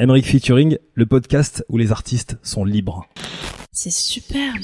Emric 0.00 0.26
Featuring, 0.26 0.78
le 0.94 1.06
podcast 1.06 1.64
où 1.68 1.76
les 1.76 1.90
artistes 1.90 2.38
sont 2.44 2.64
libres. 2.64 3.08
C'est 3.72 3.90
super. 3.90 4.54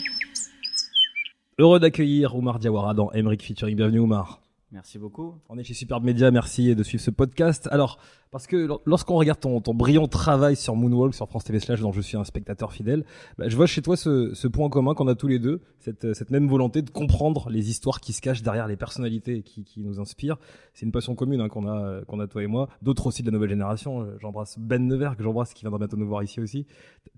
Heureux 1.58 1.80
d'accueillir 1.80 2.36
Oumar 2.36 2.60
Diawara 2.60 2.94
dans 2.94 3.10
Emric 3.10 3.42
Featuring. 3.42 3.74
Bienvenue 3.74 3.98
Oumar. 3.98 4.43
Merci 4.74 4.98
beaucoup. 4.98 5.36
On 5.48 5.56
est 5.56 5.62
chez 5.62 5.72
Superbe 5.72 6.02
Media, 6.02 6.32
merci 6.32 6.74
de 6.74 6.82
suivre 6.82 7.00
ce 7.00 7.12
podcast. 7.12 7.68
Alors, 7.70 8.00
parce 8.32 8.48
que 8.48 8.68
lorsqu'on 8.86 9.14
regarde 9.14 9.38
ton, 9.38 9.60
brillant 9.72 10.08
travail 10.08 10.56
sur 10.56 10.74
Moonwalk, 10.74 11.14
sur 11.14 11.28
France 11.28 11.44
TV 11.44 11.60
Slash, 11.60 11.80
dont 11.80 11.92
je 11.92 12.00
suis 12.00 12.16
un 12.16 12.24
spectateur 12.24 12.72
fidèle, 12.72 13.04
bah, 13.38 13.48
je 13.48 13.54
vois 13.54 13.66
chez 13.66 13.82
toi 13.82 13.96
ce, 13.96 14.34
ce 14.34 14.48
point 14.48 14.68
commun 14.70 14.94
qu'on 14.94 15.06
a 15.06 15.14
tous 15.14 15.28
les 15.28 15.38
deux, 15.38 15.60
cette, 15.78 16.12
cette, 16.12 16.30
même 16.32 16.48
volonté 16.48 16.82
de 16.82 16.90
comprendre 16.90 17.50
les 17.50 17.70
histoires 17.70 18.00
qui 18.00 18.12
se 18.12 18.20
cachent 18.20 18.42
derrière 18.42 18.66
les 18.66 18.76
personnalités 18.76 19.44
qui, 19.44 19.62
qui 19.62 19.78
nous 19.84 20.00
inspirent. 20.00 20.38
C'est 20.72 20.86
une 20.86 20.92
passion 20.92 21.14
commune 21.14 21.40
hein, 21.40 21.48
qu'on 21.48 21.68
a, 21.68 22.04
qu'on 22.06 22.18
a 22.18 22.26
toi 22.26 22.42
et 22.42 22.48
moi, 22.48 22.68
d'autres 22.82 23.06
aussi 23.06 23.22
de 23.22 23.28
la 23.28 23.32
nouvelle 23.32 23.50
génération. 23.50 24.04
J'embrasse 24.18 24.58
Ben 24.58 24.84
Nevers, 24.88 25.16
que 25.16 25.22
j'embrasse, 25.22 25.54
qui 25.54 25.60
viendra 25.60 25.78
bientôt 25.78 25.96
nous 25.96 26.08
voir 26.08 26.24
ici 26.24 26.40
aussi. 26.40 26.66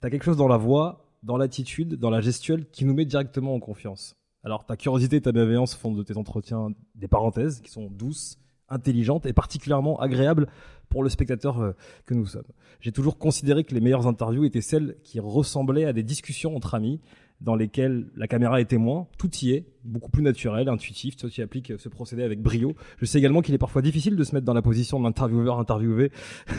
T'as 0.02 0.10
quelque 0.10 0.24
chose 0.24 0.36
dans 0.36 0.48
la 0.48 0.58
voix, 0.58 1.08
dans 1.22 1.38
l'attitude, 1.38 1.94
dans 1.94 2.10
la 2.10 2.20
gestuelle 2.20 2.66
qui 2.68 2.84
nous 2.84 2.92
met 2.92 3.06
directement 3.06 3.54
en 3.54 3.60
confiance. 3.60 4.14
Alors, 4.46 4.64
ta 4.64 4.76
curiosité 4.76 5.16
et 5.16 5.20
ta 5.20 5.32
bienveillance 5.32 5.74
font 5.74 5.90
de 5.90 6.04
tes 6.04 6.16
entretiens 6.16 6.68
des 6.94 7.08
parenthèses 7.08 7.60
qui 7.60 7.68
sont 7.72 7.90
douces, 7.90 8.38
intelligentes 8.68 9.26
et 9.26 9.32
particulièrement 9.32 9.98
agréables 9.98 10.46
pour 10.88 11.02
le 11.02 11.08
spectateur 11.08 11.60
euh, 11.60 11.72
que 12.06 12.14
nous 12.14 12.26
sommes. 12.26 12.46
J'ai 12.80 12.92
toujours 12.92 13.18
considéré 13.18 13.64
que 13.64 13.74
les 13.74 13.80
meilleures 13.80 14.06
interviews 14.06 14.44
étaient 14.44 14.60
celles 14.60 14.96
qui 15.02 15.20
ressemblaient 15.20 15.84
à 15.84 15.92
des 15.92 16.02
discussions 16.02 16.56
entre 16.56 16.74
amis, 16.74 17.00
dans 17.40 17.54
lesquelles 17.54 18.06
la 18.16 18.26
caméra 18.26 18.60
est 18.60 18.66
témoin, 18.66 19.08
tout 19.18 19.30
y 19.42 19.52
est, 19.52 19.66
beaucoup 19.84 20.10
plus 20.10 20.22
naturel, 20.22 20.68
intuitif, 20.68 21.16
toi 21.16 21.30
tu 21.30 21.42
appliques 21.42 21.74
ce 21.78 21.88
procédé 21.88 22.22
avec 22.22 22.42
brio. 22.42 22.74
Je 22.98 23.04
sais 23.04 23.18
également 23.18 23.42
qu'il 23.42 23.54
est 23.54 23.58
parfois 23.58 23.82
difficile 23.82 24.16
de 24.16 24.24
se 24.24 24.34
mettre 24.34 24.46
dans 24.46 24.54
la 24.54 24.62
position 24.62 24.98
de 24.98 25.04
l'intervieweur 25.04 25.60
interviewé, 25.60 26.10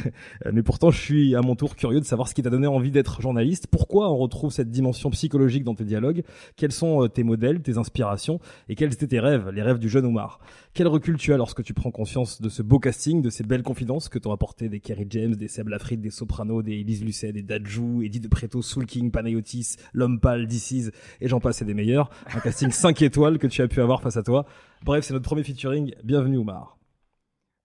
mais 0.53 0.63
pourtant 0.63 0.91
je 0.91 1.01
suis 1.01 1.35
à 1.35 1.41
mon 1.41 1.55
tour 1.55 1.75
curieux 1.75 1.99
de 1.99 2.05
savoir 2.05 2.27
ce 2.27 2.35
qui 2.35 2.41
t'a 2.41 2.49
donné 2.49 2.67
envie 2.67 2.91
d'être 2.91 3.21
journaliste, 3.21 3.67
pourquoi 3.67 4.11
on 4.11 4.17
retrouve 4.17 4.51
cette 4.51 4.69
dimension 4.69 5.09
psychologique 5.09 5.63
dans 5.63 5.75
tes 5.75 5.83
dialogues, 5.83 6.23
quels 6.55 6.71
sont 6.71 7.07
tes 7.07 7.23
modèles, 7.23 7.61
tes 7.61 7.77
inspirations, 7.77 8.39
et 8.69 8.75
quels 8.75 8.93
étaient 8.93 9.07
tes 9.07 9.19
rêves, 9.19 9.49
les 9.49 9.61
rêves 9.61 9.79
du 9.79 9.89
jeune 9.89 10.05
Omar? 10.05 10.39
Quel 10.73 10.87
recul 10.87 11.17
tu 11.17 11.33
as 11.33 11.37
lorsque 11.37 11.63
tu 11.63 11.73
prends 11.73 11.91
conscience 11.91 12.39
de 12.41 12.49
ce 12.49 12.61
beau 12.61 12.79
casting, 12.79 13.21
de 13.21 13.31
ces 13.31 13.43
belles 13.43 13.63
confidences 13.63 14.09
t'ont 14.17 14.31
apporté 14.31 14.69
des 14.69 14.79
Kerry 14.79 15.05
James, 15.09 15.35
des 15.35 15.47
Seb 15.47 15.67
Lafrite, 15.69 16.01
des 16.01 16.09
Sopranos, 16.09 16.61
des 16.63 16.73
Elise 16.79 17.03
Lucet, 17.03 17.31
des 17.31 17.41
Dadju, 17.43 18.05
Eddie 18.05 18.19
de 18.19 18.27
Preto, 18.27 18.61
Soul 18.61 18.85
King, 18.85 19.11
Panayotis, 19.11 19.75
L'Homme 19.93 20.19
Pâle, 20.19 20.47
DC's, 20.47 20.91
et 21.21 21.27
j'en 21.27 21.39
passe 21.39 21.61
et 21.61 21.65
des 21.65 21.73
meilleurs. 21.73 22.09
Un 22.33 22.39
casting 22.39 22.69
5 22.71 23.01
étoiles 23.01 23.37
que 23.37 23.47
tu 23.47 23.61
as 23.61 23.67
pu 23.67 23.81
avoir 23.81 24.01
face 24.01 24.17
à 24.17 24.23
toi. 24.23 24.45
Bref, 24.83 25.03
c'est 25.05 25.13
notre 25.13 25.25
premier 25.25 25.43
featuring. 25.43 25.93
Bienvenue 26.03 26.37
Oumar. 26.37 26.77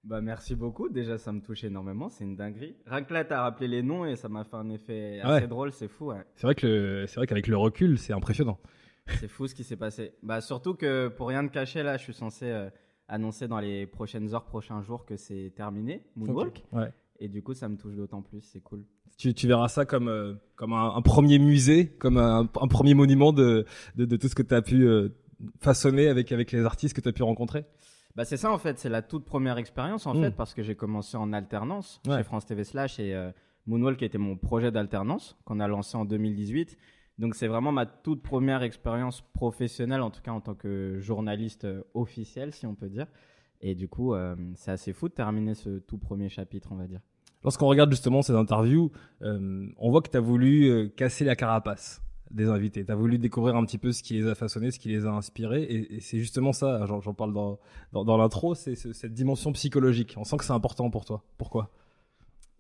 Bah 0.05 0.21
merci 0.21 0.57
beaucoup. 0.57 0.89
Déjà, 0.89 1.17
ça 1.17 1.31
me 1.31 1.41
touche 1.41 1.63
énormément. 1.63 2.09
C'est 2.09 2.25
une 2.25 2.35
dinguerie. 2.35 2.75
Rien 2.87 3.05
que 3.05 3.15
là, 3.15 3.25
t'as 3.25 3.43
rappelé 3.43 3.69
les 3.69 3.83
noms 3.83 4.05
et 4.05 4.17
ça 4.17 4.29
m'a 4.29 4.43
fait 4.43 4.57
un 4.57 4.69
effet 4.71 5.21
assez 5.23 5.43
Ouais. 5.43 5.47
drôle. 5.47 5.71
C'est 5.71 5.87
fou. 5.87 6.07
Ouais. 6.07 6.23
C'est 6.35 6.43
vrai 6.47 6.57
que 6.57 6.67
le- 6.67 7.07
c'est 7.07 7.25
qu'avec 7.27 7.47
le 7.47 7.57
recul, 7.57 7.99
c'est 7.99 8.13
impressionnant. 8.13 8.59
C'est 9.21 9.29
fou 9.29 9.47
ce 9.47 9.55
qui 9.55 9.63
s'est 9.63 9.77
passé. 9.77 10.13
Bah 10.25 10.41
surtout 10.41 10.75
que 10.75 11.07
pour 11.09 11.29
rien 11.29 11.47
te 11.47 11.53
cacher, 11.53 11.83
là, 11.85 11.97
je 11.99 12.03
suis 12.03 12.15
censé 12.15 12.47
euh, 12.47 12.69
annoncer 13.13 13.47
dans 13.49 13.61
les 13.61 13.87
prochaines 13.87 14.35
heures, 14.35 14.45
prochains 14.45 14.83
jours 14.83 15.05
que 15.05 15.17
c'est 15.17 15.53
terminé, 15.55 16.03
Moonwalk. 16.17 16.65
Ouais. 16.73 16.93
Et 17.21 17.29
du 17.29 17.43
coup, 17.43 17.55
ça 17.55 17.69
me 17.69 17.77
touche 17.77 17.95
d'autant 17.95 18.23
plus. 18.23 18.41
C'est 18.41 18.61
cool. 18.63 18.83
Tu, 19.19 19.35
tu 19.35 19.47
verras 19.47 19.69
ça 19.69 19.85
comme 19.85 20.09
euh, 20.09 20.35
comme 20.57 20.73
un, 20.73 20.95
un 20.97 21.03
premier 21.03 21.39
musée, 21.39 21.89
comme 21.89 22.17
un, 22.17 22.49
un 22.61 22.69
premier 22.69 22.95
monument 22.95 23.33
de, 23.33 23.67
de, 23.97 24.05
de 24.07 24.17
tout 24.17 24.29
ce 24.29 24.35
que 24.35 24.43
tu 24.43 24.55
as 24.55 24.63
pu 24.63 24.83
euh, 24.89 25.11
façonner 25.61 26.09
avec 26.09 26.33
avec 26.33 26.51
les 26.53 26.65
artistes 26.65 26.97
que 26.97 27.01
tu 27.01 27.09
as 27.09 27.13
pu 27.13 27.23
rencontrer. 27.23 27.65
Bah 28.17 28.25
c'est 28.25 28.37
ça 28.37 28.51
en 28.53 28.59
fait, 28.59 28.79
c'est 28.79 28.89
la 28.89 29.03
toute 29.03 29.25
première 29.25 29.59
expérience 29.59 30.07
en 30.07 30.15
Mm. 30.15 30.23
fait 30.23 30.31
parce 30.37 30.55
que 30.55 30.63
j'ai 30.63 30.75
commencé 30.75 31.17
en 31.17 31.33
alternance 31.33 32.01
Ouais. 32.07 32.19
chez 32.19 32.25
France 32.25 32.47
TV 32.47 32.65
Slash 32.65 32.99
et 32.99 33.15
euh, 33.15 33.31
Moonwalk 33.67 34.03
était 34.03 34.19
mon 34.19 34.37
projet 34.37 34.71
d'alternance 34.73 35.37
qu'on 35.45 35.61
a 35.61 35.69
lancé 35.69 35.97
en 35.97 36.05
2018. 36.05 36.77
Donc 37.23 37.37
c'est 37.37 37.47
vraiment 37.47 37.71
ma 37.71 37.87
toute 37.87 38.21
première 38.21 38.65
expérience 38.65 39.23
professionnelle 39.33 40.01
en 40.01 40.11
tout 40.11 40.21
cas 40.23 40.33
en 40.33 40.41
tant 40.41 40.55
que 40.55 40.99
journaliste 40.99 41.65
euh, 41.65 41.85
officiel 41.95 42.53
si 42.53 42.67
on 42.67 42.75
peut 42.75 42.89
dire. 42.89 43.07
Et 43.61 43.77
du 43.77 43.87
coup 43.87 44.13
euh, 44.13 44.35
c'est 44.57 44.73
assez 44.73 44.93
fou 44.93 45.09
de 45.09 45.15
terminer 45.15 45.55
ce 45.55 45.79
tout 45.79 45.99
premier 45.99 46.29
chapitre 46.29 46.71
on 46.73 46.75
va 46.75 46.89
dire. 46.89 46.99
Lorsqu'on 47.45 47.69
regarde 47.69 47.91
justement 47.93 48.23
ces 48.23 48.35
interviews, 48.35 48.91
euh, 49.23 49.69
on 49.77 49.91
voit 49.93 50.03
que 50.03 50.11
tu 50.11 50.17
as 50.17 50.21
voulu 50.21 50.91
casser 50.97 51.25
la 51.25 51.37
carapace 51.37 52.03
des 52.33 52.49
invités. 52.49 52.85
Tu 52.85 52.91
as 52.91 52.97
voulu 52.97 53.19
découvrir 53.19 53.55
un 53.55 53.65
petit 53.65 53.79
peu 53.79 53.93
ce 53.93 54.03
qui 54.03 54.15
les 54.15 54.27
a 54.27 54.35
façonnés, 54.35 54.73
ce 54.73 54.81
qui 54.81 54.89
les 54.89 55.07
a 55.07 55.11
inspirés. 55.11 55.63
Et, 55.63 56.01
c'est 56.01 56.19
justement 56.19 56.53
ça, 56.53 56.87
j'en 56.87 57.15
parle 57.15 57.33
dans, 57.33 57.59
dans, 57.93 58.17
l'intro, 58.17 58.55
c'est 58.55 58.75
ce- 58.75 58.93
cette 58.93 59.13
dimension 59.13 59.53
psychologique. 59.53 60.15
On 60.17 60.25
sent 60.25 60.39
que 60.39 60.45
c'est 60.45 60.53
important 60.53 60.89
pour 60.91 61.05
toi. 61.05 61.25
Pourquoi? 61.37 61.71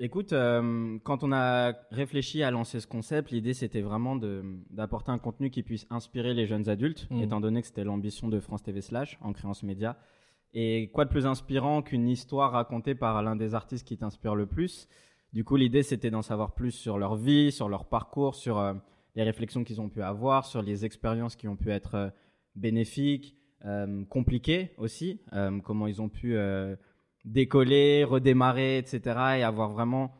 Écoute, 0.04 0.32
euh, 0.32 0.98
quand 1.04 1.22
on 1.22 1.30
a 1.30 1.74
réfléchi 1.92 2.42
à 2.42 2.50
lancer 2.50 2.80
ce 2.80 2.88
concept, 2.88 3.30
l'idée 3.30 3.54
c'était 3.54 3.82
vraiment 3.82 4.16
d'apporter 4.16 5.12
un 5.12 5.18
contenu 5.20 5.48
qui 5.48 5.62
puisse 5.62 5.86
inspirer 5.90 6.34
les 6.34 6.44
jeunes 6.44 6.68
adultes, 6.68 7.06
Mhm. 7.12 7.22
étant 7.22 7.40
donné 7.40 7.60
que 7.60 7.68
c'était 7.68 7.84
l'ambition 7.84 8.26
de 8.28 8.40
France 8.40 8.64
TV 8.64 8.80
Slash 8.80 9.16
en 9.20 9.32
créant 9.32 9.54
ce 9.54 9.64
média. 9.64 9.96
Et 10.54 10.90
quoi 10.92 11.04
de 11.04 11.10
plus 11.10 11.24
inspirant 11.24 11.82
qu'une 11.82 12.08
histoire 12.08 12.50
racontée 12.50 12.96
par 12.96 13.22
l'un 13.22 13.36
des 13.36 13.54
artistes 13.54 13.86
qui 13.86 13.96
t'inspire 13.96 14.34
le 14.34 14.46
plus? 14.46 14.88
Du 15.32 15.44
coup, 15.44 15.54
l'idée 15.54 15.84
c'était 15.84 16.10
d'en 16.10 16.22
savoir 16.22 16.52
plus 16.56 16.72
sur 16.72 16.98
leur 16.98 17.14
vie, 17.14 17.52
sur 17.52 17.68
leur 17.68 17.84
parcours, 17.84 18.34
sur 18.34 18.58
euh, 18.58 18.74
les 19.14 19.22
réflexions 19.22 19.62
qu'ils 19.62 19.80
ont 19.80 19.88
pu 19.88 20.02
avoir, 20.02 20.46
sur 20.46 20.62
les 20.62 20.84
expériences 20.84 21.36
qui 21.36 21.46
ont 21.46 21.54
pu 21.56 21.70
être 21.70 21.94
euh, 21.94 22.10
bénéfiques, 22.56 23.36
compliquées 24.08 24.72
aussi, 24.76 25.20
comment 25.62 25.86
ils 25.86 26.02
ont 26.02 26.08
pu 26.08 26.36
décoller, 27.24 28.04
redémarrer, 28.04 28.78
etc. 28.78 29.00
et 29.38 29.42
avoir 29.42 29.70
vraiment 29.70 30.12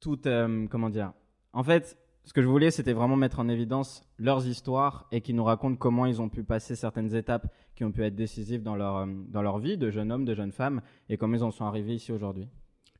tout, 0.00 0.26
euh, 0.26 0.66
comment 0.68 0.90
dire. 0.90 1.12
En 1.52 1.62
fait, 1.62 1.96
ce 2.24 2.32
que 2.32 2.42
je 2.42 2.46
voulais, 2.46 2.70
c'était 2.70 2.92
vraiment 2.92 3.16
mettre 3.16 3.40
en 3.40 3.48
évidence 3.48 4.02
leurs 4.18 4.46
histoires 4.46 5.06
et 5.10 5.20
qu'ils 5.20 5.36
nous 5.36 5.44
racontent 5.44 5.76
comment 5.76 6.06
ils 6.06 6.22
ont 6.22 6.28
pu 6.28 6.44
passer 6.44 6.76
certaines 6.76 7.14
étapes 7.14 7.52
qui 7.74 7.84
ont 7.84 7.92
pu 7.92 8.04
être 8.04 8.14
décisives 8.14 8.62
dans 8.62 8.76
leur, 8.76 8.96
euh, 8.96 9.06
dans 9.28 9.42
leur 9.42 9.58
vie 9.58 9.76
de 9.76 9.90
jeunes 9.90 10.12
hommes, 10.12 10.24
de 10.24 10.34
jeunes 10.34 10.52
femmes 10.52 10.82
et 11.08 11.16
comment 11.16 11.36
ils 11.36 11.44
en 11.44 11.50
sont 11.50 11.64
arrivés 11.64 11.94
ici 11.94 12.12
aujourd'hui. 12.12 12.48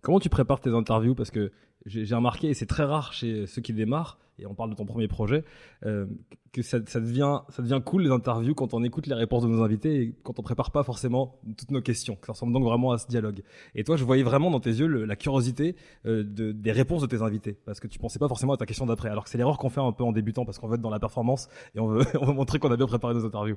Comment 0.02 0.18
tu 0.20 0.28
prépares 0.28 0.60
tes 0.60 0.70
interviews? 0.70 1.14
Parce 1.14 1.30
que 1.30 1.52
j'ai 1.86 2.14
remarqué, 2.14 2.48
et 2.48 2.54
c'est 2.54 2.66
très 2.66 2.84
rare 2.84 3.12
chez 3.12 3.46
ceux 3.46 3.60
qui 3.60 3.72
démarrent, 3.72 4.18
et 4.38 4.46
on 4.46 4.54
parle 4.54 4.70
de 4.70 4.74
ton 4.76 4.84
premier 4.86 5.08
projet, 5.08 5.44
euh, 5.84 6.06
que 6.52 6.62
ça, 6.62 6.78
ça, 6.86 7.00
devient, 7.00 7.40
ça 7.50 7.60
devient 7.62 7.80
cool 7.84 8.02
les 8.04 8.10
interviews 8.10 8.54
quand 8.54 8.72
on 8.72 8.82
écoute 8.84 9.06
les 9.06 9.14
réponses 9.14 9.42
de 9.42 9.48
nos 9.48 9.62
invités 9.62 10.00
et 10.02 10.14
quand 10.22 10.38
on 10.38 10.42
prépare 10.42 10.70
pas 10.70 10.82
forcément 10.84 11.40
toutes 11.56 11.70
nos 11.70 11.80
questions. 11.82 12.16
Ça 12.24 12.32
ressemble 12.32 12.52
donc 12.52 12.62
vraiment 12.64 12.92
à 12.92 12.98
ce 12.98 13.06
dialogue. 13.08 13.42
Et 13.74 13.84
toi, 13.84 13.96
je 13.96 14.04
voyais 14.04 14.22
vraiment 14.22 14.50
dans 14.50 14.60
tes 14.60 14.70
yeux 14.70 14.86
le- 14.86 15.04
la 15.04 15.16
curiosité 15.16 15.76
euh, 16.06 16.22
de, 16.24 16.52
des 16.52 16.72
réponses 16.72 17.02
de 17.02 17.06
tes 17.06 17.20
invités, 17.22 17.58
parce 17.64 17.78
que 17.80 17.88
tu 17.88 17.98
pensais 17.98 18.18
pas 18.18 18.28
forcément 18.28 18.52
à 18.54 18.56
ta 18.56 18.66
question 18.66 18.86
d'après. 18.86 19.08
Alors 19.08 19.24
que 19.24 19.30
c'est 19.30 19.38
l'erreur 19.38 19.58
qu'on 19.58 19.70
fait 19.70 19.80
un 19.80 19.92
peu 19.92 20.04
en 20.04 20.12
débutant, 20.12 20.44
parce 20.44 20.58
qu'on 20.58 20.68
veut 20.68 20.74
être 20.76 20.80
dans 20.82 20.90
la 20.90 21.00
performance 21.00 21.48
et 21.74 21.80
on 21.80 21.86
veut, 21.88 22.04
on 22.20 22.26
veut 22.26 22.32
montrer 22.32 22.58
qu'on 22.58 22.70
a 22.70 22.76
bien 22.76 22.86
préparé 22.86 23.14
nos 23.14 23.24
interviews. 23.26 23.56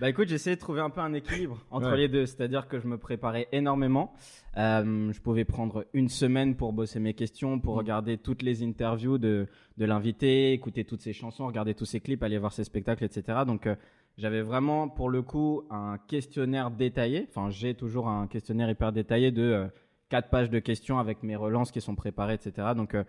Bah 0.00 0.08
écoute, 0.08 0.28
j'essayais 0.28 0.56
de 0.56 0.60
trouver 0.60 0.80
un 0.80 0.88
peu 0.88 1.00
un 1.02 1.12
équilibre 1.12 1.58
entre 1.70 1.90
Ouais. 1.90 1.96
les 1.98 2.08
deux, 2.08 2.24
c'est-à-dire 2.24 2.68
que 2.68 2.78
je 2.80 2.86
me 2.88 2.96
préparais 2.96 3.48
énormément. 3.52 4.14
Euh, 4.56 5.12
je 5.12 5.20
pouvais 5.20 5.44
prendre 5.44 5.84
une 5.92 6.08
semaine 6.08 6.56
pour 6.56 6.72
bosser 6.72 7.00
mes 7.00 7.12
questions, 7.12 7.60
pour 7.60 7.74
Mm. 7.74 7.78
regarder 7.78 8.16
toutes 8.18 8.42
les 8.42 8.62
interviews 8.62 9.18
de, 9.18 9.46
de 9.76 9.84
l'invité, 9.84 10.52
écouter 10.52 10.84
toutes 10.84 11.02
ses 11.02 11.12
chansons, 11.12 11.46
regarder 11.46 11.74
tous 11.74 11.84
ses 11.84 12.00
clips, 12.00 12.22
aller 12.22 12.38
voir 12.38 12.52
ses 12.52 12.64
spectacles, 12.64 13.04
etc. 13.04 13.40
Donc 13.46 13.66
euh, 13.66 13.74
j'avais 14.16 14.40
vraiment 14.40 14.88
pour 14.88 15.10
le 15.10 15.20
coup 15.20 15.64
un 15.70 15.98
questionnaire 16.08 16.70
détaillé. 16.70 17.26
Enfin, 17.28 17.50
j'ai 17.50 17.74
toujours 17.74 18.08
un 18.08 18.26
questionnaire 18.26 18.70
hyper 18.70 18.92
détaillé 18.92 19.30
de 19.32 19.42
euh, 19.42 19.66
quatre 20.08 20.30
pages 20.30 20.48
de 20.50 20.60
questions 20.60 20.98
avec 20.98 21.22
mes 21.22 21.36
relances 21.36 21.70
qui 21.72 21.82
sont 21.82 21.94
préparées, 21.94 22.34
etc. 22.34 22.68
Donc 22.74 22.94
euh, 22.94 23.04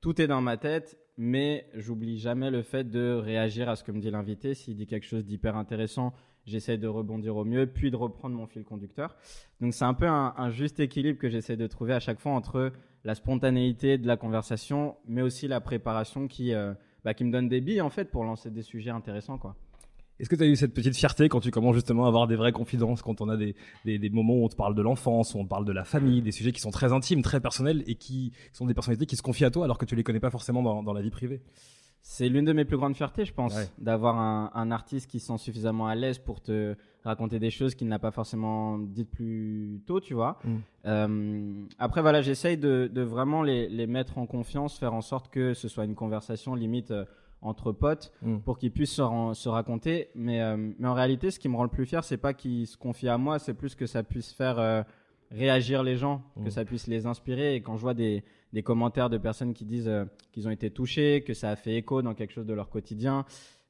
tout 0.00 0.20
est 0.20 0.26
dans 0.26 0.40
ma 0.42 0.56
tête, 0.56 0.98
mais 1.16 1.66
j'oublie 1.74 2.18
jamais 2.18 2.50
le 2.50 2.62
fait 2.62 2.82
de 2.90 3.12
réagir 3.14 3.68
à 3.68 3.76
ce 3.76 3.84
que 3.84 3.92
me 3.92 4.00
dit 4.00 4.10
l'invité. 4.10 4.54
S'il 4.54 4.74
dit 4.76 4.88
quelque 4.88 5.06
chose 5.06 5.24
d'hyper 5.24 5.56
intéressant, 5.56 6.12
j'essaie 6.46 6.78
de 6.78 6.88
rebondir 6.88 7.36
au 7.36 7.44
mieux, 7.44 7.66
puis 7.66 7.90
de 7.90 7.96
reprendre 7.96 8.36
mon 8.36 8.46
fil 8.46 8.64
conducteur. 8.64 9.16
Donc 9.60 9.74
c'est 9.74 9.84
un 9.84 9.94
peu 9.94 10.06
un, 10.06 10.50
juste 10.50 10.80
équilibre 10.80 11.18
que 11.18 11.28
j'essaie 11.28 11.56
de 11.56 11.66
trouver 11.66 11.94
à 11.94 12.00
chaque 12.00 12.20
fois 12.20 12.32
entre 12.32 12.72
la 13.04 13.14
spontanéité 13.14 13.98
de 13.98 14.06
la 14.06 14.16
conversation, 14.16 14.96
mais 15.06 15.22
aussi 15.22 15.48
la 15.48 15.60
préparation 15.60 16.28
qui, 16.28 16.54
euh, 16.54 16.72
bah, 17.04 17.12
me 17.20 17.30
donne 17.30 17.48
des 17.48 17.60
billes 17.60 17.80
en 17.80 17.90
fait 17.90 18.10
pour 18.10 18.24
lancer 18.24 18.50
des 18.50 18.62
sujets 18.62 18.90
intéressants. 18.90 19.38
Quoi. 19.38 19.56
Est-ce 20.20 20.28
que 20.28 20.36
tu 20.36 20.44
as 20.44 20.46
eu 20.46 20.54
cette 20.54 20.72
petite 20.74 20.96
fierté 20.96 21.28
quand 21.28 21.40
tu 21.40 21.50
commences 21.50 21.74
justement 21.74 22.04
à 22.04 22.08
avoir 22.08 22.28
des 22.28 22.36
vraies 22.36 22.52
confidences, 22.52 23.02
quand 23.02 23.20
on 23.20 23.28
a 23.28 23.36
des, 23.36 23.54
moments 24.10 24.34
où 24.34 24.44
on 24.44 24.48
te 24.48 24.54
parle 24.54 24.74
de 24.74 24.82
l'enfance, 24.82 25.34
où 25.34 25.38
on 25.38 25.44
te 25.44 25.48
parle 25.48 25.64
de 25.64 25.72
la 25.72 25.84
famille, 25.84 26.22
des 26.22 26.30
sujets 26.30 26.52
qui 26.52 26.60
sont 26.60 26.70
très 26.70 26.92
intimes, 26.92 27.22
très 27.22 27.40
personnels 27.40 27.82
et 27.88 27.96
qui 27.96 28.32
sont 28.52 28.66
des 28.66 28.74
personnalités 28.74 29.06
qui 29.06 29.16
se 29.16 29.22
confient 29.22 29.46
à 29.46 29.50
toi 29.50 29.64
alors 29.64 29.78
que 29.78 29.84
tu 29.84 29.96
les 29.96 30.04
connais 30.04 30.20
pas 30.20 30.30
forcément 30.30 30.82
dans 30.82 30.92
la 30.92 31.02
vie 31.02 31.10
privée? 31.10 31.42
C'est 32.04 32.28
l'une 32.28 32.44
de 32.44 32.52
mes 32.52 32.64
plus 32.64 32.76
grandes 32.76 32.96
fiertés, 32.96 33.24
je 33.24 33.32
pense, 33.32 33.54
Ouais. 33.54 33.68
d'avoir 33.78 34.18
un, 34.18 34.50
un 34.54 34.70
artiste 34.72 35.08
qui 35.10 35.20
se 35.20 35.28
sent 35.28 35.38
suffisamment 35.38 35.86
à 35.86 35.94
l'aise 35.94 36.18
pour 36.18 36.40
te 36.40 36.74
raconter 37.04 37.38
des 37.38 37.50
choses 37.50 37.74
qu'il 37.76 37.86
n'a 37.88 37.98
pas 38.00 38.10
forcément 38.10 38.76
dites 38.78 39.10
plus 39.10 39.80
tôt, 39.86 40.00
tu 40.00 40.14
vois. 40.14 40.38
Mm. 40.44 40.56
Euh, 40.86 41.64
après, 41.78 42.02
voilà, 42.02 42.20
j'essaye 42.22 42.56
de, 42.56 42.90
de 42.92 43.02
vraiment 43.02 43.42
les, 43.42 43.68
les 43.68 43.86
mettre 43.86 44.18
en 44.18 44.26
confiance, 44.26 44.78
faire 44.78 44.94
en 44.94 45.00
sorte 45.00 45.28
que 45.28 45.54
ce 45.54 45.68
soit 45.68 45.84
une 45.84 45.94
conversation 45.94 46.54
limite 46.56 46.90
euh, 46.90 47.04
entre 47.40 47.72
potes 47.72 48.12
Mm. 48.22 48.38
pour 48.38 48.58
qu'ils 48.58 48.72
puissent 48.72 48.94
se, 48.94 49.48
raconter. 49.48 50.08
Mais, 50.14 50.40
euh, 50.42 50.56
mais 50.78 50.88
en 50.88 50.94
réalité, 50.94 51.30
ce 51.30 51.38
qui 51.38 51.48
me 51.48 51.56
rend 51.56 51.64
le 51.64 51.68
plus 51.70 51.86
fier, 51.86 52.02
c'est 52.04 52.16
pas 52.16 52.34
qu'ils 52.34 52.66
se 52.66 52.76
confient 52.76 53.08
à 53.08 53.18
moi, 53.18 53.38
c'est 53.38 53.54
plus 53.54 53.74
que 53.76 53.86
ça 53.86 54.02
puisse 54.02 54.32
faire 54.32 54.84
réagir 55.32 55.82
les 55.82 55.96
gens, 55.96 56.22
Mm. 56.36 56.44
que 56.44 56.50
ça 56.50 56.64
puisse 56.64 56.86
les 56.86 57.06
inspirer. 57.06 57.54
Et 57.56 57.60
quand 57.62 57.76
je 57.76 57.82
vois 57.82 57.94
des, 57.94 58.22
des 58.52 58.62
commentaires 58.62 59.10
de 59.10 59.18
personnes 59.18 59.54
qui 59.54 59.64
disent 59.64 59.88
euh, 59.88 60.04
qu'ils 60.32 60.46
ont 60.46 60.50
été 60.50 60.70
touchés, 60.70 61.22
que 61.26 61.34
ça 61.34 61.50
a 61.50 61.56
fait 61.56 61.74
écho 61.76 62.02
dans 62.02 62.14
quelque 62.14 62.32
chose 62.32 62.46
de 62.46 62.54
leur 62.54 62.68
quotidien, 62.68 63.24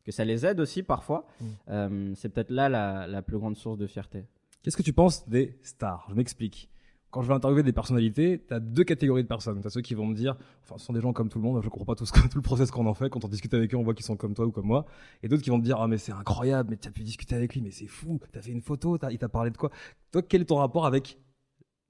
que 0.05 0.11
ça 0.12 0.25
les 0.25 0.44
aide 0.44 0.59
aussi 0.61 0.82
parfois, 0.82 1.26
Mm. 1.41 1.44
euh, 1.70 2.12
c'est 2.17 2.29
peut-être 2.29 2.50
là 2.50 2.69
la, 2.69 3.06
la 3.06 3.23
plus 3.23 3.38
grande 3.38 3.56
source 3.56 3.79
de 3.79 3.87
fierté. 3.87 4.25
Qu'est-ce 4.62 4.76
que 4.76 4.82
tu 4.82 4.93
penses 4.93 5.29
des 5.29 5.56
stars? 5.62 6.06
Je 6.11 6.14
m'explique. 6.14 6.69
Quand 7.11 7.20
je 7.20 7.29
vais 7.29 7.35
interviewer 7.35 7.62
des 7.62 7.73
personnalités, 7.75 8.43
tu 8.49 8.55
as 8.55 8.59
deux 8.61 8.85
catégories 8.85 9.23
de 9.23 9.29
personnes. 9.29 9.61
Tu 9.61 9.67
as 9.67 9.70
ceux 9.70 9.82
qui 9.82 9.93
vont 9.94 10.06
me 10.06 10.14
dire, 10.14 10.35
enfin, 10.62 10.79
ce 10.79 10.87
sont 10.87 10.94
des 10.94 11.00
gens 11.03 11.12
comme 11.12 11.29
tout 11.29 11.37
le 11.38 11.44
monde, 11.44 11.61
je 11.61 11.67
ne 11.67 11.70
comprends 11.70 11.85
pas 11.85 11.94
tout, 11.94 12.06
ce, 12.06 12.12
que- 12.12 12.20
tout 12.29 12.38
le 12.38 12.43
process 12.43 12.70
qu'on 12.70 12.87
en 12.87 12.94
fait. 12.94 13.11
Quand 13.11 13.23
on 13.25 13.29
discute 13.29 13.53
avec 13.53 13.75
eux, 13.75 13.76
on 13.76 13.82
voit 13.82 13.93
qu'ils 13.93 14.06
sont 14.06 14.17
comme 14.17 14.32
toi 14.35 14.47
ou 14.47 14.50
comme 14.50 14.64
moi. 14.67 14.87
Et 15.23 15.29
d'autres 15.29 15.43
qui 15.43 15.50
vont 15.50 15.59
te 15.59 15.64
dire, 15.64 15.79
ah, 15.79 15.88
mais 15.88 15.99
c'est 15.99 16.12
incroyable, 16.12 16.70
mais 16.70 16.76
tu 16.79 16.88
as 16.88 16.91
pu 16.91 17.03
discuter 17.03 17.35
avec 17.35 17.53
lui, 17.55 17.61
mais 17.61 17.70
c'est 17.70 17.87
fou, 17.87 18.19
tu 18.32 18.38
as 18.38 18.41
fait 18.43 18.50
une 18.53 18.62
photo, 18.62 18.97
il 19.11 19.19
t'a 19.19 19.29
parlé 19.29 19.50
de 19.50 19.56
quoi? 19.59 19.70
Toi, 20.11 20.23
quel 20.23 20.41
est 20.41 20.44
ton 20.47 20.56
rapport 20.56 20.87
avec 20.87 21.19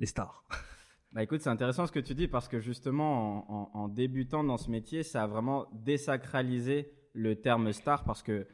les 0.03 0.07
stars 0.07 0.45
Bah 1.15 1.23
écoute, 1.23 1.43
c'est 1.43 1.51
intéressant 1.51 1.87
ce 1.87 1.93
que 1.93 2.01
tu 2.01 2.15
dis 2.15 2.27
parce 2.27 2.49
que 2.49 2.59
justement, 2.59 3.47
en, 3.51 3.71
en- 3.75 3.81
en 3.83 3.89
débutant 3.89 4.43
dans 4.45 4.57
ce 4.57 4.71
métier, 4.71 5.03
ça 5.03 5.25
a 5.25 5.27
vraiment 5.27 5.67
désacralisé 5.75 6.91
le 7.13 7.37
terme 7.37 7.71
star 7.73 8.05
parce 8.05 8.23
que 8.23 8.47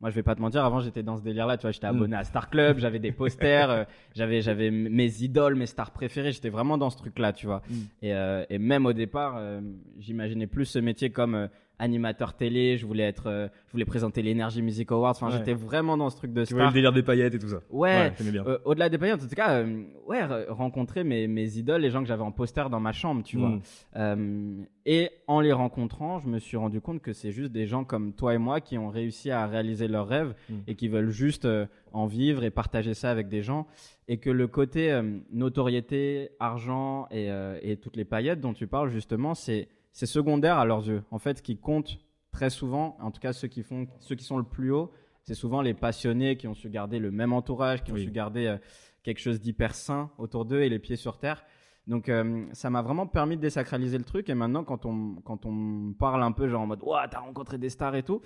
moi, 0.00 0.10
je 0.10 0.14
vais 0.14 0.22
pas 0.22 0.34
te 0.36 0.40
mentir, 0.40 0.64
avant 0.64 0.78
j'étais 0.80 1.02
dans 1.02 1.16
ce 1.16 1.22
délire-là, 1.22 1.56
tu 1.56 1.62
vois, 1.62 1.72
j'étais 1.72 1.86
Mm. 1.88 1.96
abonné 1.96 2.16
à 2.16 2.22
Star 2.24 2.50
Club, 2.50 2.78
j'avais 2.78 2.98
des 3.00 3.10
posters, 3.12 3.70
euh, 3.70 3.84
j'avais 4.14 4.42
j'avais 4.42 4.70
mes 4.70 5.22
idoles, 5.22 5.54
mes 5.56 5.66
stars 5.66 5.90
préférées, 5.92 6.30
j'étais 6.32 6.50
vraiment 6.50 6.78
dans 6.78 6.90
ce 6.90 6.98
truc-là, 6.98 7.32
tu 7.32 7.46
vois. 7.46 7.62
Mm. 7.68 7.74
Et, 8.02 8.14
euh, 8.14 8.44
et 8.48 8.58
même 8.58 8.86
au 8.86 8.92
départ, 8.92 9.34
euh, 9.36 9.60
j'imaginais 9.98 10.46
plus 10.46 10.66
ce 10.66 10.78
métier 10.78 11.10
comme 11.10 11.48
animateur 11.78 12.34
télé, 12.34 12.76
je 12.76 12.86
voulais 12.86 13.02
être, 13.02 13.26
euh, 13.26 13.48
je 13.66 13.72
voulais 13.72 13.84
présenter 13.84 14.22
l'Energy 14.22 14.62
Music 14.62 14.92
Awards, 14.92 15.10
enfin, 15.10 15.26
Ouais. 15.26 15.32
j'étais 15.38 15.54
vraiment 15.54 15.96
dans 15.96 16.08
ce 16.08 16.16
truc 16.16 16.32
de 16.32 16.44
Tu 16.44 16.54
vois 16.54 16.62
le 16.62 16.66
star. 16.68 16.72
délire 16.74 16.92
des 16.92 17.02
paillettes 17.02 17.34
et 17.34 17.38
tout 17.38 17.48
ça 17.48 17.60
Ouais, 17.70 18.12
bien. 18.20 18.44
euh, 18.46 18.58
au-delà 18.64 18.88
des 18.88 18.96
paillettes, 18.96 19.22
en 19.22 19.26
tout 19.26 19.34
cas, 19.34 19.58
euh, 19.58 19.82
ouais, 20.06 20.22
re- 20.22 20.48
rencontrer 20.50 21.02
mes, 21.02 21.26
mes 21.26 21.58
idoles, 21.58 21.80
les 21.80 21.90
gens 21.90 22.00
que 22.00 22.06
j'avais 22.06 22.22
en 22.22 22.30
poster 22.32 22.68
dans 22.70 22.78
ma 22.80 22.92
chambre, 22.92 23.22
tu 23.24 23.38
vois. 23.38 23.48
Mm. 23.48 23.62
Euh, 23.96 24.62
et 24.86 25.10
en 25.26 25.40
les 25.40 25.52
rencontrant, 25.52 26.20
je 26.20 26.28
me 26.28 26.38
suis 26.38 26.56
rendu 26.56 26.80
compte 26.80 27.00
que 27.02 27.12
c'est 27.12 27.32
juste 27.32 27.50
des 27.50 27.66
gens 27.66 27.84
comme 27.84 28.12
toi 28.12 28.34
et 28.34 28.38
moi 28.38 28.60
qui 28.60 28.78
ont 28.78 28.88
réussi 28.88 29.30
à 29.32 29.46
réaliser 29.46 29.88
leurs 29.88 30.06
rêves 30.06 30.34
Mm. 30.48 30.54
et 30.68 30.74
qui 30.76 30.88
veulent 30.88 31.10
juste 31.10 31.48
en 31.92 32.06
vivre 32.06 32.44
et 32.44 32.50
partager 32.50 32.94
ça 32.94 33.10
avec 33.10 33.28
des 33.28 33.42
gens. 33.42 33.66
Et 34.06 34.18
que 34.18 34.30
le 34.30 34.46
côté 34.46 35.00
notoriété, 35.32 36.30
argent 36.40 37.06
et, 37.10 37.30
et 37.62 37.76
toutes 37.76 37.96
les 37.96 38.04
paillettes 38.04 38.40
dont 38.40 38.52
tu 38.54 38.66
parles, 38.66 38.90
justement, 38.90 39.34
c'est 39.34 39.68
c'est 39.94 40.06
secondaire 40.06 40.58
à 40.58 40.66
leurs 40.66 40.86
yeux. 40.86 41.04
En 41.10 41.18
fait, 41.18 41.38
ce 41.38 41.42
qui 41.42 41.56
compte 41.56 41.98
très 42.32 42.50
souvent, 42.50 42.98
en 43.00 43.10
tout 43.12 43.20
cas 43.20 43.32
ceux 43.32 43.48
qui, 43.48 43.62
font, 43.62 43.86
ceux 44.00 44.16
qui 44.16 44.24
sont 44.24 44.36
le 44.36 44.44
plus 44.44 44.72
haut, 44.72 44.90
c'est 45.22 45.34
souvent 45.34 45.62
les 45.62 45.72
passionnés 45.72 46.36
qui 46.36 46.48
ont 46.48 46.54
su 46.54 46.68
garder 46.68 46.98
le 46.98 47.10
même 47.10 47.32
entourage, 47.32 47.82
qui 47.82 47.92
ont 47.92 47.96
su 47.96 48.10
garder 48.10 48.46
euh, 48.46 48.58
quelque 49.04 49.20
chose 49.20 49.40
d'hyper 49.40 49.74
sain 49.74 50.10
autour 50.18 50.44
d'eux 50.44 50.60
et 50.60 50.68
les 50.68 50.80
pieds 50.80 50.96
sur 50.96 51.16
terre. 51.16 51.44
Donc 51.86 52.08
euh, 52.08 52.44
ça 52.52 52.70
m'a 52.70 52.82
vraiment 52.82 53.06
permis 53.06 53.36
de 53.36 53.42
désacraliser 53.42 53.96
le 53.96 54.04
truc 54.04 54.28
et 54.28 54.34
maintenant 54.34 54.64
quand 54.64 54.84
on, 54.84 55.14
quand 55.24 55.46
on 55.46 55.94
parle 55.98 56.22
un 56.22 56.32
peu 56.32 56.48
genre 56.48 56.62
en 56.62 56.66
mode 56.66 56.80
«Ouah, 56.82 57.06
t'as 57.08 57.20
rencontré 57.20 57.56
des 57.56 57.70
stars 57.70 57.94
et 57.94 58.02
tout», 58.02 58.20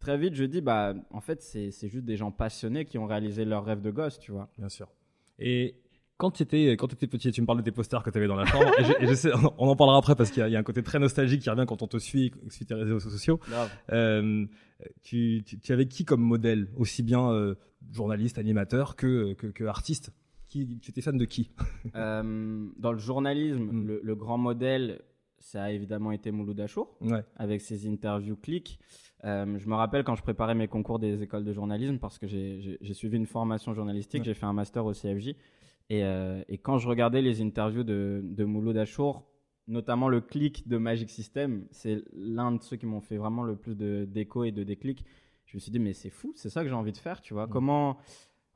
très 0.00 0.16
vite 0.16 0.34
je 0.34 0.44
dis 0.44 0.60
«Bah 0.62 0.94
en 1.10 1.20
fait 1.20 1.42
c'est 1.42 1.70
c'est 1.70 1.88
juste 1.88 2.04
des 2.04 2.16
gens 2.16 2.30
passionnés 2.30 2.86
qui 2.86 2.98
ont 2.98 3.06
réalisé 3.06 3.44
leur 3.44 3.64
rêve 3.64 3.82
de 3.82 3.90
gosse, 3.90 4.18
tu 4.18 4.32
vois. 4.32 4.48
Bien 4.56 4.68
sûr. 4.68 4.88
Et 5.38 5.74
quand 6.20 6.30
tu 6.30 6.42
étais, 6.42 6.76
quand 6.76 6.92
étais 6.92 7.06
petit, 7.06 7.32
tu 7.32 7.40
me 7.40 7.46
parles 7.46 7.58
de 7.60 7.64
tes 7.64 7.72
posters 7.72 8.02
que 8.02 8.10
tu 8.10 8.18
avais 8.18 8.26
dans 8.28 8.36
la 8.36 8.44
chambre, 8.44 8.70
et 8.78 8.84
je, 8.84 8.92
et 9.00 9.06
je 9.08 9.14
sais, 9.14 9.30
on 9.58 9.68
en 9.68 9.74
parlera 9.76 9.96
après 9.98 10.14
parce 10.14 10.30
qu'il 10.30 10.40
y, 10.40 10.44
a- 10.44 10.48
il 10.48 10.52
y 10.52 10.56
a 10.56 10.58
un 10.58 10.62
côté 10.62 10.82
très 10.82 10.98
nostalgique 10.98 11.40
qui 11.42 11.48
revient 11.50 11.64
quand 11.66 11.82
on 11.82 11.86
te 11.88 11.96
suit, 11.98 12.30
suit 12.50 12.66
tes 12.66 12.74
réseaux 12.74 13.00
sociaux. 13.00 13.40
Euh, 13.92 14.46
tu, 15.02 15.42
tu, 15.46 15.58
tu 15.58 15.72
avais 15.72 15.86
qui 15.86 16.04
comme 16.04 16.20
modèle 16.22 16.68
Aussi 16.76 17.02
bien 17.02 17.30
euh, 17.32 17.54
journaliste, 17.92 18.38
animateur 18.38 18.96
que, 18.96 19.32
que, 19.34 19.46
que 19.48 19.64
artiste? 19.64 20.12
Qui, 20.48 20.78
Tu 20.80 20.90
étais 20.90 21.00
fan 21.00 21.16
de 21.16 21.24
qui? 21.24 21.50
Euh, 21.94 22.66
dans 22.76 22.92
le 22.92 22.98
journalisme, 22.98 23.64
Mm. 23.64 23.86
le, 23.86 24.00
le 24.02 24.14
grand 24.14 24.36
modèle, 24.38 25.00
ça 25.38 25.64
a 25.64 25.70
évidemment 25.70 26.12
été 26.12 26.30
Mouloud 26.30 26.58
Achour. 26.60 26.96
Ouais. 27.00 27.24
avec 27.36 27.60
ses 27.62 27.88
interviews 27.88 28.36
clics. 28.36 28.78
Euh, 29.24 29.58
je 29.58 29.68
me 29.68 29.74
rappelle 29.74 30.02
quand 30.04 30.14
je 30.14 30.22
préparais 30.22 30.54
mes 30.54 30.66
concours 30.68 30.98
des 30.98 31.22
écoles 31.22 31.44
de 31.44 31.52
journalisme 31.52 31.98
parce 31.98 32.18
que 32.18 32.26
j'ai- 32.26 32.78
suivi 32.94 33.16
une 33.16 33.26
formation 33.26 33.74
journalistique, 33.74 34.20
Ouais. 34.20 34.26
j'ai 34.26 34.34
fait 34.34 34.46
un 34.46 34.52
master 34.54 34.84
au 34.86 34.92
CFJ. 34.94 35.34
Et, 35.90 36.04
euh, 36.04 36.42
et 36.48 36.56
quand 36.56 36.78
je 36.78 36.88
regardais 36.88 37.20
les 37.20 37.42
interviews 37.42 37.82
de, 37.82 38.22
de 38.24 38.44
Mouloud 38.44 38.76
Achour, 38.76 39.24
notamment 39.66 40.08
le 40.08 40.20
clic 40.20 40.66
de 40.68 40.78
Magic 40.78 41.10
System, 41.10 41.66
c'est 41.72 42.02
l'un 42.12 42.52
de 42.52 42.62
ceux 42.62 42.76
qui 42.76 42.86
m'ont 42.86 43.00
fait 43.00 43.16
vraiment 43.16 43.42
le 43.42 43.56
plus 43.56 43.74
de- 43.76 44.06
d'écho 44.08 44.44
et 44.44 44.52
de 44.52 44.62
déclic. 44.62 45.04
Je 45.46 45.56
me 45.56 45.60
suis 45.60 45.72
dit, 45.72 45.80
mais 45.80 45.92
c'est 45.92 46.10
fou, 46.10 46.32
c'est 46.36 46.48
ça 46.48 46.62
que 46.62 46.68
j'ai 46.68 46.74
envie 46.74 46.92
de 46.92 46.96
faire, 46.98 47.20
tu 47.20 47.34
vois. 47.34 47.46
Mm. 47.46 47.50
Comment. 47.50 47.98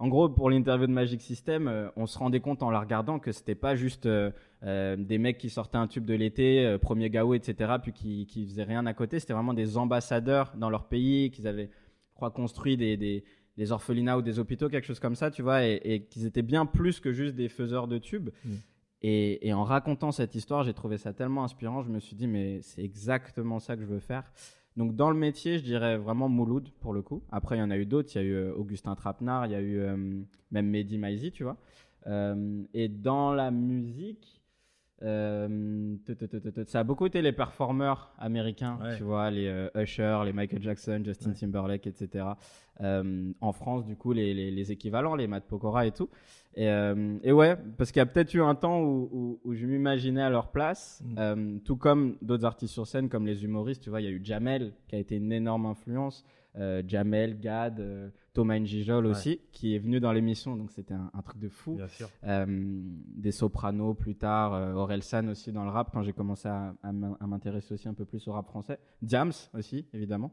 En 0.00 0.08
gros, 0.08 0.28
pour 0.28 0.50
l'interview 0.50 0.86
de 0.88 0.92
Magic 0.92 1.20
System, 1.20 1.69
euh, 1.69 1.88
on 1.96 2.06
se 2.06 2.19
rendait 2.19 2.40
compte 2.40 2.62
en 2.64 2.70
la 2.70 2.81
regardant 2.81 3.20
que 3.20 3.31
c'était 3.31 3.54
pas 3.54 3.76
juste 3.76 4.06
euh, 4.06 4.32
euh, 4.64 4.96
des 4.96 5.19
mecs 5.19 5.38
qui 5.38 5.50
sortaient 5.50 5.78
un 5.78 5.86
tube 5.86 6.04
de 6.04 6.14
l'été, 6.14 6.76
premier 6.81 7.10
gaou, 7.10 7.34
etc., 7.34 7.75
puis 7.81 7.92
qui, 7.92 8.26
qui 8.26 8.44
faisaient 8.46 8.64
rien 8.64 8.86
à 8.86 8.94
côté. 8.94 9.19
C'était 9.20 9.34
vraiment 9.34 9.54
des 9.54 9.76
ambassadeurs 9.76 10.52
dans 10.56 10.69
leur 10.70 10.86
pays, 10.88 11.31
qu'ils 11.31 11.46
avaient, 11.46 11.70
je 12.10 12.14
crois, 12.14 12.31
construit 12.32 12.76
des, 12.76 12.96
des, 12.96 13.25
des 13.56 13.73
orphelinats 13.73 14.19
ou 14.19 14.23
des 14.23 14.39
hôpitaux, 14.39 14.69
quelque 14.69 14.87
chose 14.87 15.01
comme 15.01 15.15
ça, 15.15 15.31
tu 15.31 15.43
vois, 15.43 15.65
et, 15.65 15.81
et 15.85 16.03
qu'ils 16.05 16.27
étaient 16.27 16.43
bien 16.43 16.67
plus 16.67 17.01
que 17.01 17.12
juste 17.12 17.35
des 17.35 17.49
faiseurs 17.49 17.89
de 17.89 17.99
tubes. 17.99 18.31
Mm. 18.45 18.51
Et, 19.03 19.49
et 19.49 19.53
en 19.53 19.65
racontant 19.65 20.12
cette 20.12 20.35
histoire, 20.35 20.65
j'ai 20.65 20.75
trouvé 20.75 20.97
ça 20.97 21.12
tellement 21.12 21.45
inspirant, 21.45 21.83
je 21.83 21.91
me 21.91 22.01
suis 22.01 22.17
dit, 22.17 22.27
mais 22.27 22.62
c'est 22.62 22.83
exactement 22.83 23.61
ça 23.61 23.77
que 23.77 23.83
je 23.83 23.87
veux 23.87 24.01
faire. 24.01 24.33
Donc 24.77 24.97
dans 24.97 25.11
le 25.11 25.17
métier, 25.17 25.59
je 25.59 25.65
dirais 25.65 25.97
vraiment 25.99 26.29
Mouloud 26.29 26.69
pour 26.81 26.93
le 26.93 27.03
coup. 27.03 27.23
Après, 27.31 27.56
il 27.56 27.61
y 27.61 27.62
en 27.62 27.71
a 27.71 27.79
eu 27.79 27.87
d'autres. 27.87 28.11
Il 28.15 28.19
y 28.19 28.21
a 28.21 28.25
eu 28.25 28.35
euh, 28.35 28.55
Augustin 28.55 28.95
Trapenard, 28.95 29.47
il 29.47 29.53
y 29.53 29.55
a 29.55 29.61
eu 29.61 29.79
euh, 29.79 29.97
même 30.51 30.67
Mehdi 30.67 30.99
Maizi, 30.99 31.31
tu 31.31 31.45
vois. 31.45 31.56
Euh, 32.06 32.62
et 32.75 32.89
dans 32.89 33.33
la 33.33 33.51
musique, 33.51 34.43
ça 36.67 36.81
a 36.81 36.85
beaucoup 36.85 37.06
été 37.06 37.21
les 37.23 37.33
performeurs 37.33 38.12
américains, 38.19 38.79
tu 38.97 39.03
vois, 39.05 39.31
les 39.31 39.47
euh, 39.49 39.69
Usher, 39.77 40.21
les 40.25 40.33
Michael 40.33 40.62
Jackson, 40.62 41.03
Justin. 41.05 41.33
Timberlake, 41.33 41.87
etc. 41.87 42.25
Euh, 42.81 43.31
en 43.41 43.53
France, 43.53 43.85
du 43.85 43.97
coup, 43.97 44.12
les, 44.12 44.73
équivalents, 44.73 45.15
les 45.15 45.27
Matt 45.27 45.45
Pokora 45.47 45.87
et 45.87 45.93
tout. 45.93 46.09
Et, 46.56 46.69
euh, 46.69 47.19
ouais, 47.25 47.56
parce 47.77 47.91
qu'il 47.93 48.01
y 48.01 48.03
a 48.03 48.06
peut-être 48.06 48.33
eu 48.35 48.41
un 48.43 48.55
temps 48.55 48.81
où, 48.83 49.41
je 49.51 49.67
m'imaginais 49.67 50.23
à 50.23 50.31
leur 50.31 50.51
place, 50.53 51.03
Mm. 51.05 51.15
euh, 51.19 51.59
tout 51.65 51.77
comme 51.77 52.17
d'autres 52.23 52.45
artistes 52.45 52.73
sur 52.73 52.87
scène, 52.87 53.09
comme 53.09 53.27
les 53.27 53.45
humoristes, 53.45 53.83
tu 53.83 53.91
vois, 53.91 54.01
il 54.01 54.05
y 54.05 54.09
a 54.09 54.12
eu 54.12 54.21
Jamel, 54.25 54.73
qui 54.89 54.97
a 54.97 54.99
été 54.99 55.17
une 55.17 55.33
énorme 55.33 55.67
influence, 55.67 56.25
euh, 56.56 56.83
Jamel, 56.87 57.41
Gad, 57.41 57.81
euh, 57.81 58.09
Thomas 58.34 58.58
Njijol 58.58 59.06
Ouais. 59.06 59.10
aussi, 59.12 59.40
qui 59.52 59.75
est 59.75 59.78
venu 59.78 60.00
dans 60.00 60.12
l'émission, 60.12 60.56
donc 60.56 60.70
c'était 60.72 60.92
un, 60.94 61.10
un 61.14 61.22
truc 61.22 61.38
de 61.38 61.48
fou. 61.48 61.76
Bien 61.76 61.88
sûr. 61.88 62.10
Euh, 62.25 62.44
des 62.46 63.31
sopranos 63.32 63.94
plus 63.94 64.16
tard, 64.16 64.52
euh, 64.52 64.75
Aurel 64.75 65.02
San 65.02 65.28
aussi 65.31 65.52
dans 65.52 65.64
le 65.64 65.70
rap, 65.70 65.90
quand 65.92 66.02
j'ai 66.02 66.12
commencé 66.12 66.48
à, 66.48 66.75
à 66.82 66.92
m'in- 66.92 67.16
à 67.20 67.26
m'intéresser 67.26 67.72
aussi 67.75 67.88
un 67.88 67.94
peu 67.94 68.04
plus 68.04 68.26
au 68.28 68.32
rap 68.32 68.46
français. 68.48 68.78
Diams 69.00 69.32
aussi, 69.55 69.86
évidemment. 69.94 70.32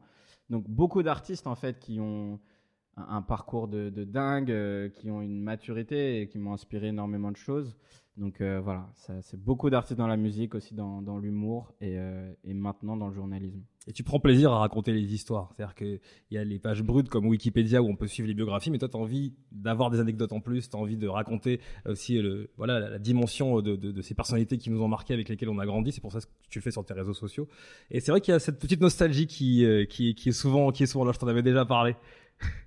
Donc 0.50 0.68
beaucoup 0.68 1.02
d'artistes 1.02 1.46
en 1.46 1.54
fait 1.54 1.78
qui 1.78 2.00
ont 2.00 2.38
un, 2.96 3.06
un 3.16 3.22
parcours 3.22 3.68
de, 3.68 3.88
de 3.88 4.04
dingue, 4.04 4.50
euh, 4.50 4.88
qui 4.90 5.10
ont 5.10 5.22
une 5.22 5.40
maturité 5.40 6.20
et 6.20 6.28
qui 6.28 6.38
m'ont 6.38 6.52
inspiré 6.52 6.88
énormément 6.88 7.30
de 7.30 7.36
choses. 7.36 7.76
Donc 8.16 8.40
euh, 8.40 8.60
voilà, 8.60 8.90
c'est 9.22 9.42
beaucoup 9.42 9.70
d'artistes 9.70 9.98
dans 9.98 10.06
la 10.06 10.18
musique, 10.18 10.54
aussi 10.54 10.74
dans, 10.74 11.18
l'humour 11.18 11.72
et, 11.80 11.98
euh, 11.98 12.30
et 12.44 12.52
maintenant 12.52 12.96
dans 12.96 13.08
le 13.08 13.14
journalisme. 13.14 13.62
Et 13.88 13.92
tu 13.92 14.04
prends 14.04 14.20
plaisir 14.20 14.52
à 14.52 14.58
raconter 14.58 14.92
les 14.92 15.12
histoires. 15.12 15.52
C'est-à-dire 15.56 15.74
qu'il 15.74 16.00
y 16.30 16.38
a 16.38 16.44
les 16.44 16.58
pages 16.58 16.82
brutes 16.82 17.08
comme 17.08 17.26
Wikipédia 17.26 17.82
où 17.82 17.88
on 17.88 17.96
peut 17.96 18.06
suivre 18.06 18.28
les 18.28 18.34
biographies, 18.34 18.70
mais 18.70 18.78
toi, 18.78 18.88
tu 18.88 18.96
as 18.96 19.00
envie 19.00 19.32
d'avoir 19.50 19.90
des 19.90 19.98
anecdotes 19.98 20.32
en 20.32 20.40
plus, 20.40 20.70
tu 20.70 20.76
as 20.76 20.78
envie 20.78 20.96
de 20.96 21.08
raconter 21.08 21.60
aussi 21.86 22.18
le, 22.18 22.50
voilà, 22.56 22.78
la, 22.78 22.98
dimension 22.98 23.60
de, 23.60 24.00
ces 24.02 24.14
personnalités 24.14 24.58
qui 24.58 24.70
nous 24.70 24.82
ont 24.82 24.88
marqué, 24.88 25.14
avec 25.14 25.28
lesquelles 25.28 25.48
on 25.48 25.58
a 25.58 25.66
grandi. 25.66 25.90
C'est 25.90 26.00
pour 26.00 26.12
ça 26.12 26.20
que 26.20 26.26
tu 26.48 26.60
fais 26.60 26.70
sur 26.70 26.84
tes 26.84 26.94
réseaux 26.94 27.14
sociaux. 27.14 27.48
Et 27.90 28.00
c'est 28.00 28.12
vrai 28.12 28.20
qu'il 28.20 28.32
y 28.32 28.36
a 28.36 28.38
cette 28.38 28.60
petite 28.60 28.80
nostalgie 28.80 29.26
qui, 29.26 29.64
euh, 29.64 29.84
qui, 29.84 30.14
qui 30.14 30.28
est 30.28 30.32
souvent, 30.32 30.70
qui 30.70 30.84
est 30.84 30.86
souvent 30.86 31.04
là. 31.04 31.12
Je 31.12 31.18
t'en 31.18 31.28
avais 31.28 31.42
déjà 31.42 31.64
parlé. 31.64 31.96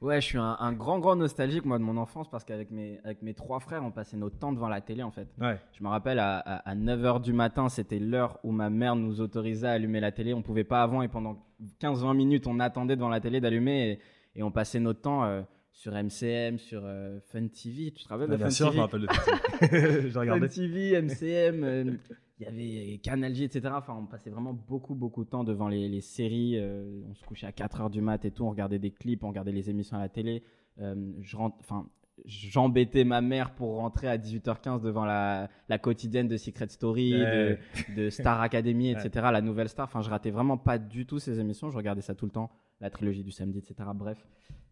Ouais, 0.01 0.21
je 0.21 0.25
suis 0.25 0.37
un, 0.37 0.55
un 0.59 0.73
grand, 0.73 0.99
grand 0.99 1.15
nostalgique, 1.15 1.65
moi, 1.65 1.77
de 1.79 1.83
mon 1.83 1.97
enfance, 1.97 2.29
parce 2.29 2.43
qu'avec 2.43 2.71
mes, 2.71 2.99
avec 3.03 3.21
mes 3.21 3.33
trois 3.33 3.59
frères, 3.59 3.83
on 3.83 3.91
passait 3.91 4.17
notre 4.17 4.37
temps 4.37 4.51
devant 4.53 4.69
la 4.69 4.81
télé, 4.81 5.03
en 5.03 5.11
fait. 5.11 5.27
Ouais. 5.39 5.59
Je 5.73 5.83
me 5.83 5.89
rappelle, 5.89 6.19
à, 6.19 6.37
à, 6.39 6.75
9h 6.75 7.21
du 7.21 7.33
matin, 7.33 7.69
c'était 7.69 7.99
l'heure 7.99 8.39
où 8.43 8.51
ma 8.51 8.69
mère 8.69 8.95
nous 8.95 9.21
autorisait 9.21 9.67
à 9.67 9.71
allumer 9.71 9.99
la 9.99 10.11
télé. 10.11 10.33
On 10.33 10.41
pouvait 10.41 10.63
pas 10.63 10.83
avant, 10.83 11.01
et 11.01 11.07
pendant 11.07 11.43
15-20 11.81 12.15
minutes, 12.15 12.47
on 12.47 12.59
attendait 12.59 12.95
devant 12.95 13.09
la 13.09 13.19
télé 13.19 13.41
d'allumer, 13.41 13.91
et, 13.91 14.39
et 14.39 14.43
on 14.43 14.51
passait 14.51 14.79
notre 14.79 15.01
temps 15.01 15.23
euh, 15.23 15.41
sur 15.71 15.93
MCM, 15.93 16.57
sur 16.57 16.81
euh, 16.83 17.19
Fun 17.31 17.47
TV. 17.47 17.91
Tu 17.91 18.03
te 18.03 18.09
rappelles 18.09 18.29
de 18.29 18.35
bien 18.37 18.45
Fun 18.45 18.51
sûr, 18.51 18.67
je 18.67 18.71
TV 18.71 18.77
me 18.77 18.81
rappelle 18.83 19.01
de 19.01 19.07
ça. 19.07 19.21
J'ai 20.01 20.11
Fun. 20.11 20.47
TV, 20.47 21.01
MCM, 21.01 21.63
euh, 21.63 21.93
il 22.39 22.43
y 22.45 22.47
avait 22.47 22.97
Canal 22.99 23.33
J, 23.33 23.45
etc. 23.45 23.73
Enfin, 23.77 23.95
on 23.97 24.05
passait 24.07 24.29
vraiment 24.29 24.53
beaucoup, 24.53 24.93
beaucoup 24.95 25.23
de 25.23 25.29
temps 25.29 25.43
devant 25.43 25.67
les, 25.69 25.87
les 25.87 26.01
séries. 26.01 26.57
euh, 26.57 27.01
on 27.09 27.13
se 27.15 27.23
couchait 27.23 27.47
à 27.47 27.51
4 27.51 27.81
heures 27.81 27.89
du 27.89 28.01
mat 28.01 28.25
et 28.25 28.31
tout. 28.31 28.43
On 28.43 28.49
regardait 28.49 28.79
des 28.79 28.91
clips, 28.91 29.23
on 29.23 29.29
regardait 29.29 29.51
les 29.53 29.69
émissions 29.69 29.95
à 29.97 30.01
la 30.01 30.09
télé. 30.09 30.43
Euh, 30.81 31.13
je 31.21 31.37
rentre, 31.37 31.55
enfin, 31.61 31.87
j'embêtais 32.25 33.03
ma 33.03 33.21
mère 33.21 33.51
pour 33.55 33.75
rentrer 33.77 34.07
à 34.07 34.17
18h15 34.17 34.81
devant 34.81 35.05
la, 35.05 35.49
la 35.69 35.77
quotidienne 35.77 36.27
de 36.27 36.37
Secret 36.37 36.67
Story, 36.69 37.13
Ouais. 37.13 37.57
de, 37.89 37.95
de 38.03 38.09
Star 38.09 38.41
Academy, 38.41 38.89
etc., 38.91 39.09
la 39.31 39.41
nouvelle 39.41 39.69
star. 39.69 39.85
Enfin, 39.85 40.01
je 40.01 40.09
ratais 40.09 40.31
vraiment 40.31 40.57
pas 40.57 40.77
du 40.77 41.05
tout 41.05 41.19
ces 41.19 41.39
émissions. 41.39 41.69
Je 41.69 41.77
regardais 41.77 42.01
ça 42.01 42.15
tout 42.15 42.25
le 42.25 42.31
temps, 42.31 42.49
la 42.81 42.89
trilogie 42.89 43.23
du 43.23 43.31
samedi, 43.31 43.59
etc. 43.59 43.89
Bref. 43.95 44.25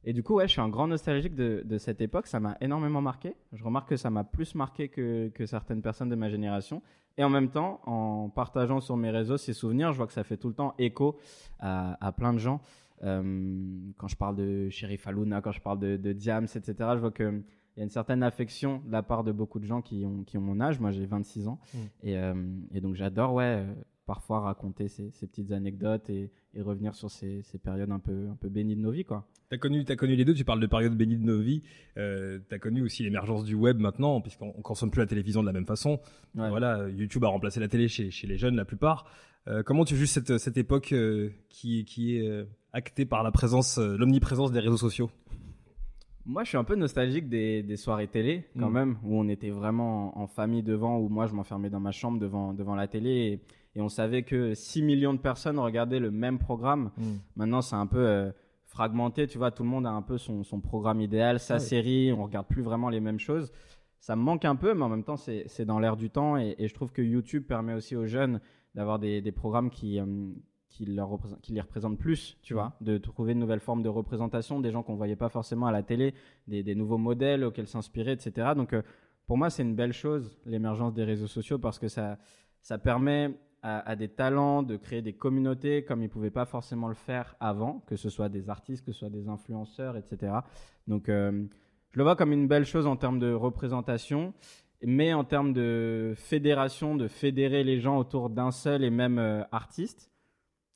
Et 0.06 0.12
du 0.12 0.22
coup, 0.22 0.34
ouais, 0.36 0.48
je 0.48 0.52
suis 0.52 0.62
un 0.62 0.68
grand 0.68 0.88
nostalgique 0.88 1.34
de, 1.36 1.62
de 1.64 1.78
cette 1.78 2.02
époque. 2.02 2.28
Ça 2.28 2.42
m'a 2.42 2.58
énormément 2.60 3.02
marqué. 3.02 3.36
Je 3.54 3.64
remarque 3.64 3.88
que 3.90 3.96
ça 3.96 4.10
m'a 4.10 4.26
plus 4.26 4.54
marqué 4.54 4.90
que, 4.90 5.30
que 5.30 5.46
certaines 5.46 5.82
personnes 5.82 6.10
de 6.10 6.16
ma 6.16 6.28
génération. 6.28 6.82
Et 7.18 7.24
en 7.24 7.30
même 7.30 7.50
temps, 7.50 7.80
en 7.86 8.30
partageant 8.30 8.80
sur 8.80 8.98
mes 8.98 9.12
réseaux 9.12 9.38
ces 9.38 9.54
souvenirs, 9.54 9.92
je 9.92 9.98
vois 9.98 10.08
que 10.08 10.14
ça 10.14 10.24
fait 10.24 10.38
tout 10.38 10.48
le 10.48 10.56
temps 10.56 10.74
écho 10.80 11.18
à, 11.60 11.98
à 12.06 12.12
plein 12.12 12.34
de 12.34 12.40
gens. 12.40 12.62
Euh, 13.04 13.92
quand 13.98 14.08
je 14.08 14.16
parle 14.16 14.36
de 14.36 14.70
Sheriff 14.70 15.08
Aluna, 15.08 15.42
quand 15.42 15.52
je 15.52 15.62
parle 15.62 15.80
de, 15.80 15.98
de 15.98 16.14
Diams, 16.14 16.46
etc., 16.46 16.74
je 16.94 17.00
vois 17.00 17.12
que 17.12 17.44
il 17.76 17.80
y 17.80 17.82
a 17.82 17.86
une 17.86 17.90
certaine 17.90 18.22
affection 18.22 18.84
de 18.86 18.92
la 18.92 19.02
part 19.02 19.24
de 19.24 19.32
beaucoup 19.32 19.60
de 19.60 19.66
gens 19.66 19.82
qui 19.82 20.06
ont, 20.06 20.24
qui 20.24 20.38
ont 20.38 20.42
mon 20.42 20.60
âge. 20.62 20.80
Moi, 20.80 20.92
j'ai 20.92 21.08
26 21.08 21.48
ans. 21.48 21.60
Mm. 21.74 21.78
Et, 22.04 22.18
euh, 22.18 22.34
et 22.72 22.82
donc, 22.82 22.94
j'adore, 22.94 23.34
ouais, 23.34 23.66
euh, 23.66 23.74
parfois 24.06 24.42
raconter 24.42 24.88
ces, 24.88 25.12
ces 25.12 25.28
petites 25.28 25.52
anecdotes 25.52 26.10
et, 26.10 26.32
et 26.54 26.62
revenir 26.62 26.96
sur 26.96 27.10
ces, 27.10 27.42
ces 27.44 27.58
périodes 27.58 27.92
un 27.92 28.00
peu, 28.00 28.28
un 28.30 28.36
peu 28.36 28.50
bénies 28.50 28.76
de 28.76 28.82
nos 28.82 28.92
vies, 28.92 29.06
quoi. 29.06 29.28
T'as 29.50 29.58
connu, 29.58 29.86
t'as 29.86 29.96
connu 29.96 30.16
les 30.16 30.26
deux. 30.26 30.34
Tu 30.34 30.44
parles 30.44 30.60
de 30.60 30.68
période 30.68 30.96
bénie 30.98 31.18
de 31.18 31.24
nos 31.24 31.40
vies. 31.40 31.62
Euh, 31.98 32.40
t'as 32.50 32.58
connu 32.58 32.82
aussi 32.82 33.04
l'émergence 33.04 33.44
du 33.44 33.54
web 33.54 33.78
maintenant, 33.80 34.20
puisqu'on 34.20 34.54
on 34.58 34.62
consomme 34.62 34.90
plus 34.90 35.00
la 35.02 35.06
télévision 35.06 35.42
de 35.42 35.46
la 35.48 35.54
même 35.54 35.68
façon. 35.68 36.00
Ouais. 36.36 36.50
Voilà, 36.50 36.90
YouTube 36.90 37.24
a 37.24 37.28
remplacé 37.28 37.60
la 37.60 37.68
télé 37.68 37.88
chez, 37.88 38.10
chez 38.10 38.26
les 38.26 38.38
jeunes 38.38 38.56
la 38.56 38.66
plupart. 38.66 39.06
Euh, 39.48 39.62
comment 39.62 39.86
tu 39.86 39.96
juges 39.96 40.10
cette, 40.10 40.38
cette 40.38 40.58
époque 40.58 40.92
euh, 40.94 41.30
qui, 41.50 41.86
qui 41.86 42.18
est 42.18 42.28
euh, 42.28 42.46
actée 42.72 43.06
par 43.06 43.22
la 43.24 43.32
présence, 43.32 43.78
l'omniprésence 43.78 44.52
des 44.52 44.60
réseaux 44.60 44.78
sociaux? 44.78 45.12
Moi, 46.26 46.44
je 46.46 46.50
suis 46.50 46.58
un 46.58 46.64
peu 46.64 46.76
nostalgique 46.76 47.28
des, 47.28 47.62
des 47.64 47.76
soirées 47.76 48.08
télé, 48.08 48.46
quand 48.58 48.70
Mm. 48.70 48.74
même, 48.74 48.98
où 49.04 49.20
on 49.20 49.28
était 49.28 49.50
vraiment 49.50 50.18
en, 50.18 50.24
en 50.24 50.28
famille 50.28 50.64
devant, 50.64 50.98
où 50.98 51.10
moi, 51.10 51.28
je 51.28 51.34
m'enfermais 51.34 51.70
dans 51.70 51.82
ma 51.82 51.92
chambre 51.92 52.18
devant, 52.18 52.54
devant 52.54 52.76
la 52.76 52.88
télé, 52.88 53.10
et, 53.10 53.40
et 53.76 53.82
on 53.82 53.90
savait 53.90 54.24
que 54.24 54.54
6 54.54 54.82
millions 54.84 55.14
de 55.14 55.20
personnes 55.20 55.58
regardaient 55.60 56.00
le 56.00 56.12
même 56.12 56.40
programme. 56.40 56.92
Maintenant, 57.36 57.62
c'est 57.62 57.76
un 57.76 57.88
peu 57.88 58.06
euh, 58.06 58.32
fragmenté, 58.66 59.28
tu 59.28 59.38
vois, 59.38 59.52
tout 59.52 59.64
le 59.64 59.70
monde 59.70 59.86
a 59.86 59.92
un 59.92 60.02
peu 60.02 60.18
son, 60.18 60.44
son 60.44 60.60
programme 60.60 61.02
idéal, 61.02 61.40
sa 61.40 61.56
Ouais. 61.56 61.60
série, 61.60 62.12
on 62.14 62.24
regarde 62.24 62.48
plus 62.48 62.62
vraiment 62.62 62.90
les 62.90 63.00
mêmes 63.00 63.20
choses. 63.20 63.52
Ça 64.00 64.16
me 64.16 64.22
manque 64.22 64.46
un 64.46 64.56
peu, 64.56 64.74
mais 64.74 64.84
en 64.84 64.90
même 64.90 65.04
temps, 65.04 65.16
c'est 65.18 65.66
dans 65.66 65.80
l'air 65.80 65.96
du 65.96 66.10
temps, 66.10 66.38
et, 66.38 66.56
et 66.58 66.68
je 66.68 66.74
trouve 66.74 66.92
que 66.92 67.02
YouTube 67.02 67.46
permet 67.48 67.74
aussi 67.74 67.96
aux 67.96 68.06
jeunes 68.06 68.42
d'avoir 68.76 69.00
des, 69.00 69.22
des 69.22 69.32
programmes 69.32 69.70
qui, 69.70 70.00
euh, 70.00 70.06
qui, 70.70 70.86
leur 70.86 71.10
qui 71.42 71.54
les 71.54 71.62
représentent 71.62 71.98
plus, 72.00 72.38
tu 72.42 72.54
vois, 72.54 72.74
de 72.82 72.98
trouver 72.98 73.32
une 73.34 73.40
nouvelle 73.40 73.60
forme 73.60 73.82
de 73.84 73.90
représentation, 73.90 74.60
des 74.60 74.72
gens 74.72 74.84
qu'on 74.84 74.96
voyait 74.96 75.16
pas 75.16 75.30
forcément 75.30 75.68
à 75.68 75.72
la 75.72 75.84
télé, 75.84 76.14
des, 76.48 76.64
des 76.64 76.76
nouveaux 76.76 76.98
modèles 76.98 77.44
auxquels 77.44 77.68
s'inspirer, 77.68 78.12
etc. 78.14 78.50
Donc, 78.56 78.74
euh, 78.74 78.82
pour 79.28 79.38
moi, 79.38 79.50
c'est 79.50 79.62
une 79.64 79.76
belle 79.76 79.94
chose, 79.94 80.38
l'émergence 80.46 80.94
des 80.94 81.04
réseaux 81.06 81.28
sociaux, 81.28 81.58
parce 81.60 81.80
que 81.80 81.88
ça, 81.88 82.18
ça 82.62 82.78
permet 82.78 83.30
à, 83.64 83.80
à 83.90 83.96
des 83.96 84.10
talents 84.10 84.62
de 84.62 84.76
créer 84.78 85.02
des 85.02 85.14
communautés 85.14 85.84
comme 85.84 86.02
ils 86.02 86.06
ne 86.08 86.12
pouvaient 86.12 86.30
pas 86.30 86.46
forcément 86.46 86.88
le 86.88 86.94
faire 86.94 87.36
avant, 87.40 87.80
que 87.88 87.96
ce 87.96 88.10
soit 88.10 88.30
des 88.30 88.50
artistes, 88.50 88.86
que 88.86 88.92
ce 88.92 89.00
soit 89.00 89.10
des 89.10 89.28
influenceurs, 89.30 89.98
etc. 89.98 90.34
Donc, 90.88 91.10
euh, 91.10 91.46
je 91.92 91.98
le 91.98 92.04
vois 92.04 92.16
comme 92.16 92.32
une 92.32 92.48
belle 92.48 92.66
chose 92.66 92.86
en 92.86 92.96
termes 92.96 93.20
de 93.20 93.34
représentation, 93.34 94.34
mais 94.86 95.14
en 95.14 95.24
termes 95.24 95.54
de 95.54 96.14
fédération, 96.18 96.96
de 96.96 97.08
fédérer 97.08 97.64
les 97.64 97.80
gens 97.80 97.98
autour 97.98 98.30
d'un 98.30 98.52
seul 98.52 98.84
et 98.84 98.90
même 98.90 99.18
euh, 99.18 99.44
artiste, 99.52 100.12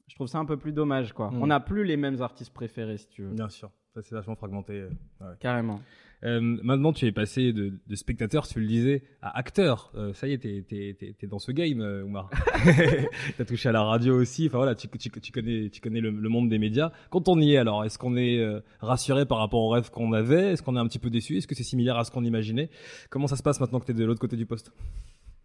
je 0.08 0.15
trouve 0.15 0.27
ça 0.27 0.38
un 0.39 0.46
peu 0.46 0.58
plus 0.58 0.72
dommage. 0.72 1.12
Quoi. 1.13 1.29
Mm. 1.32 1.44
On 1.44 1.48
n'a 1.48 1.60
plus 1.60 1.84
les 1.84 1.98
mêmes 1.98 2.22
artistes 2.22 2.53
préférés, 2.53 2.98
si 2.98 3.10
tu 3.10 3.24
veux. 3.24 3.34
Bien 3.34 3.50
sûr, 3.50 3.70
ça 3.94 4.01
c'est 4.01 4.15
vachement 4.15 4.36
fragmenté. 4.36 4.74
euh, 4.79 4.89
ouais. 5.22 5.36
Carrément. 5.39 5.82
Euh, 6.24 6.40
maintenant, 6.42 6.94
tu 6.94 7.06
es 7.06 7.12
passé 7.12 7.54
de, 7.54 7.74
de 7.86 7.96
spectateur, 7.96 8.48
tu 8.48 8.60
le 8.60 8.66
disais, 8.68 9.04
à 9.22 9.38
acteur. 9.38 9.92
Euh, 9.96 10.14
ça 10.14 10.28
y 10.28 10.34
est, 10.34 10.40
t'es, 10.40 10.66
t'es, 10.68 10.96
t'es, 10.98 11.14
t'es 11.18 11.28
dans 11.28 11.38
ce 11.40 11.52
game, 11.52 11.80
euh, 11.82 12.04
Oumar. 12.04 12.30
T'as 13.38 13.46
touché 13.46 13.70
à 13.70 13.72
la 13.72 13.84
radio 13.84 14.20
aussi. 14.20 14.48
Enfin 14.48 14.58
voilà, 14.58 14.74
tu, 14.76 14.88
tu, 14.88 15.10
tu 15.12 15.32
connais, 15.32 15.70
tu 15.70 15.80
connais 15.82 16.02
le, 16.02 16.10
le 16.10 16.30
monde 16.30 16.50
des 16.50 16.58
médias. 16.58 16.92
Quand 17.12 17.28
on 17.28 17.40
y 17.40 17.54
est, 17.54 17.58
alors, 17.58 17.86
est-ce 17.86 18.00
qu'on 18.00 18.18
est 18.18 18.44
rassuré 18.80 19.26
par 19.26 19.38
rapport 19.38 19.62
au 19.62 19.70
rêve 19.70 19.90
qu'on 19.92 20.12
avait? 20.14 20.54
Est-ce 20.54 20.64
qu'on 20.64 20.76
est 20.76 20.80
un 20.80 20.88
petit 20.88 21.00
peu 21.00 21.10
déçu? 21.10 21.38
Est-ce 21.38 21.48
que 21.48 21.56
c'est 21.56 21.64
similaire 21.64 21.98
à 21.98 22.04
ce 22.04 22.12
qu'on 22.12 22.24
imaginait? 22.24 22.70
Comment 23.10 23.28
ça 23.28 23.36
se 23.36 23.44
passe 23.44 23.60
maintenant 23.60 23.80
que 23.80 23.86
t'es 23.86 23.94
de 23.94 24.04
l'autre 24.06 24.20
côté 24.22 24.36
du 24.36 24.46
poste? 24.46 24.72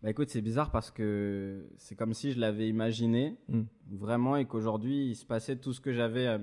Bah 0.03 0.11
écoute, 0.11 0.31
c'est 0.31 0.41
bizarre 0.43 0.73
parce 0.73 0.91
que 0.91 1.65
c'est 1.77 1.95
comme 1.95 2.13
si 2.13 2.33
je 2.33 2.41
l'avais 2.41 2.67
imaginé 2.69 3.37
Mm. 3.49 3.63
vraiment 3.93 4.37
et 4.37 4.47
qu'aujourd'hui 4.47 5.07
il 5.11 5.15
se 5.15 5.25
passait 5.25 5.55
tout 5.57 5.73
ce 5.73 5.81
que 5.81 5.93
j'avais 5.93 6.39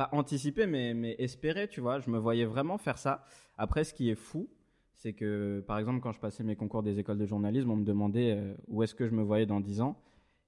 pas 0.00 0.08
anticipé 0.12 0.66
mais, 0.66 0.94
mais 0.94 1.14
espéré, 1.18 1.68
tu 1.68 1.80
vois. 1.82 1.98
Je 2.00 2.08
me 2.08 2.18
voyais 2.18 2.46
vraiment 2.46 2.78
faire 2.78 2.96
ça. 2.96 3.22
Après, 3.58 3.84
ce 3.84 3.92
qui 3.92 4.08
est 4.08 4.14
fou, 4.14 4.48
c'est 4.94 5.12
que 5.12 5.62
par 5.66 5.78
exemple, 5.78 6.00
quand 6.00 6.12
je 6.12 6.20
passais 6.20 6.42
mes 6.42 6.56
concours 6.56 6.82
des 6.82 6.98
écoles 6.98 7.18
de 7.18 7.26
journalisme, 7.26 7.70
on 7.70 7.76
me 7.76 7.84
demandait 7.84 8.34
euh, 8.36 8.54
où 8.68 8.82
est-ce 8.82 8.94
que 8.94 9.06
je 9.06 9.12
me 9.12 9.22
voyais 9.22 9.44
dans 9.44 9.60
10 9.60 9.82
ans? 9.82 10.00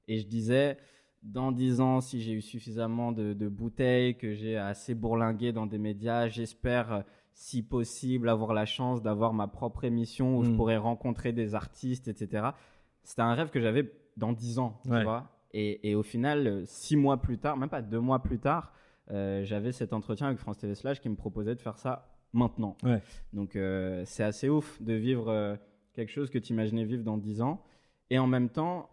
Et 0.09 0.19
je 0.21 0.27
disais, 0.27 0.79
dans 1.23 1.53
10 1.53 1.83
ans, 1.83 2.01
si 2.01 2.23
j'ai 2.23 2.33
eu 2.33 2.41
suffisamment 2.41 3.13
de, 3.13 3.35
de 3.35 3.49
bouteilles, 3.49 4.17
que 4.17 4.33
j'ai 4.33 4.57
assez 4.57 4.95
bourlingué 4.95 5.53
dans 5.53 5.67
des 5.67 5.79
médias, 5.79 6.29
j'espère, 6.29 6.93
euh, 6.93 7.01
si 7.35 7.63
possible, 7.63 8.31
avoir 8.31 8.55
la 8.55 8.65
chance 8.65 9.03
d'avoir 9.03 9.35
ma 9.35 9.49
propre 9.49 9.85
émission 9.85 10.39
où 10.39 10.45
je 10.45 10.51
Mm. 10.51 10.57
pourrais 10.57 10.77
rencontrer 10.79 11.33
des 11.35 11.55
artistes, 11.55 12.09
etc. 12.09 12.49
C'était 13.03 13.21
un 13.23 13.35
rêve 13.35 13.51
que 13.51 13.61
j'avais 13.61 13.93
dans 14.17 14.33
10 14.33 14.59
ans, 14.59 14.81
tu 14.85 14.91
vois. 15.03 15.29
Et, 15.53 15.91
et 15.91 15.95
au 15.95 16.03
final, 16.03 16.47
euh, 16.47 16.63
six 16.65 16.97
mois 16.97 17.19
plus 17.21 17.37
tard, 17.37 17.59
même 17.59 17.69
pas 17.69 17.83
deux 17.83 18.01
mois 18.01 18.23
plus 18.23 18.39
tard, 18.39 18.73
euh, 19.11 19.45
j'avais 19.45 19.73
cet 19.73 19.93
entretien 19.93 20.29
avec 20.29 20.39
France 20.39 20.59
TV 20.59 20.75
Slash 20.75 21.01
qui 21.01 21.09
me 21.09 21.17
proposait 21.17 21.55
de 21.55 21.61
faire 21.61 21.77
ça 21.79 22.09
maintenant. 22.33 22.77
Ouais. 22.83 23.03
Donc 23.33 23.57
euh, 23.57 24.03
c'est 24.07 24.23
assez 24.23 24.49
ouf 24.49 24.81
de 24.83 24.95
vivre 24.95 25.29
euh, 25.29 25.57
quelque 25.93 26.11
chose 26.11 26.31
que 26.31 26.39
tu 26.39 26.53
imaginais 26.53 26.85
vivre 26.85 27.03
dans 27.05 27.19
10 27.19 27.43
ans. 27.43 27.63
Et 28.11 28.19
en 28.19 28.27
même 28.27 28.49
temps, 28.49 28.89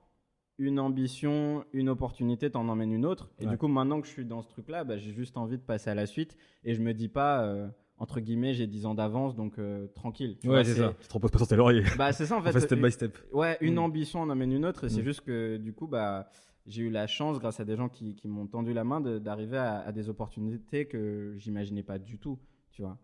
une 0.57 0.79
ambition, 0.79 1.63
une 1.73 1.87
opportunité 1.89 2.49
t'en 2.49 2.67
emmène 2.67 2.91
une 2.91 3.05
autre. 3.05 3.29
Et 3.39 3.45
Ouais. 3.45 3.51
du 3.51 3.57
coup, 3.57 3.67
maintenant 3.67 4.01
que 4.01 4.07
je 4.07 4.11
suis 4.11 4.25
dans 4.25 4.41
ce 4.41 4.49
truc-là, 4.49 4.83
bah, 4.83 4.97
j'ai 4.97 5.11
juste 5.11 5.37
envie 5.37 5.57
de 5.57 5.63
passer 5.63 5.89
à 5.89 5.95
la 5.95 6.05
suite. 6.05 6.35
Et 6.65 6.73
je 6.73 6.81
me 6.81 6.93
dis 6.93 7.07
pas, 7.07 7.69
entre 7.97 8.19
guillemets, 8.19 8.53
j'ai 8.53 8.67
10 8.67 8.85
ans 8.85 8.95
d'avance, 8.95 9.35
donc 9.35 9.57
euh, 9.59 9.87
tranquille. 9.95 10.37
Tu 10.41 10.49
Ouais, 10.49 10.63
c'est 10.65 10.75
ça. 10.75 10.93
Tu 11.01 11.07
te 11.07 11.13
reposes 11.13 11.31
pas 11.31 11.37
sur 11.37 11.47
tes 11.47 11.55
lauriers. 11.55 11.83
Bah, 11.97 12.11
c'est 12.13 12.25
ça 12.25 12.35
en 12.37 12.41
fait. 12.43 12.51
fait 12.51 12.59
step 12.61 12.79
by 12.81 12.91
step. 12.91 13.17
Ouais, 13.33 13.57
une 13.61 13.75
Mm. 13.75 13.79
ambition 13.79 14.21
en 14.21 14.29
emmène 14.29 14.51
une 14.51 14.65
autre. 14.65 14.85
Et 14.85 14.89
c'est 14.89 15.01
Mm. 15.01 15.05
juste 15.05 15.21
que 15.21 15.57
du 15.57 15.73
coup, 15.73 15.87
bah, 15.87 16.29
j'ai 16.69 16.83
eu 16.83 16.89
la 16.89 17.07
chance, 17.07 17.39
grâce 17.39 17.59
à 17.59 17.65
des 17.65 17.75
gens 17.75 17.89
qui, 17.89 18.15
qui 18.15 18.27
m'ont 18.29 18.47
tendu 18.47 18.71
la 18.73 18.83
main, 18.85 19.01
de- 19.01 19.19
d'arriver 19.19 19.57
à, 19.57 19.79
à 19.79 19.91
des 19.91 20.07
opportunités 20.07 20.87
que 20.87 21.33
j'imaginais 21.37 21.83
pas 21.83 21.99
du 21.99 22.17
tout. 22.19 22.39
Tu 22.71 22.81
vois. 22.83 22.97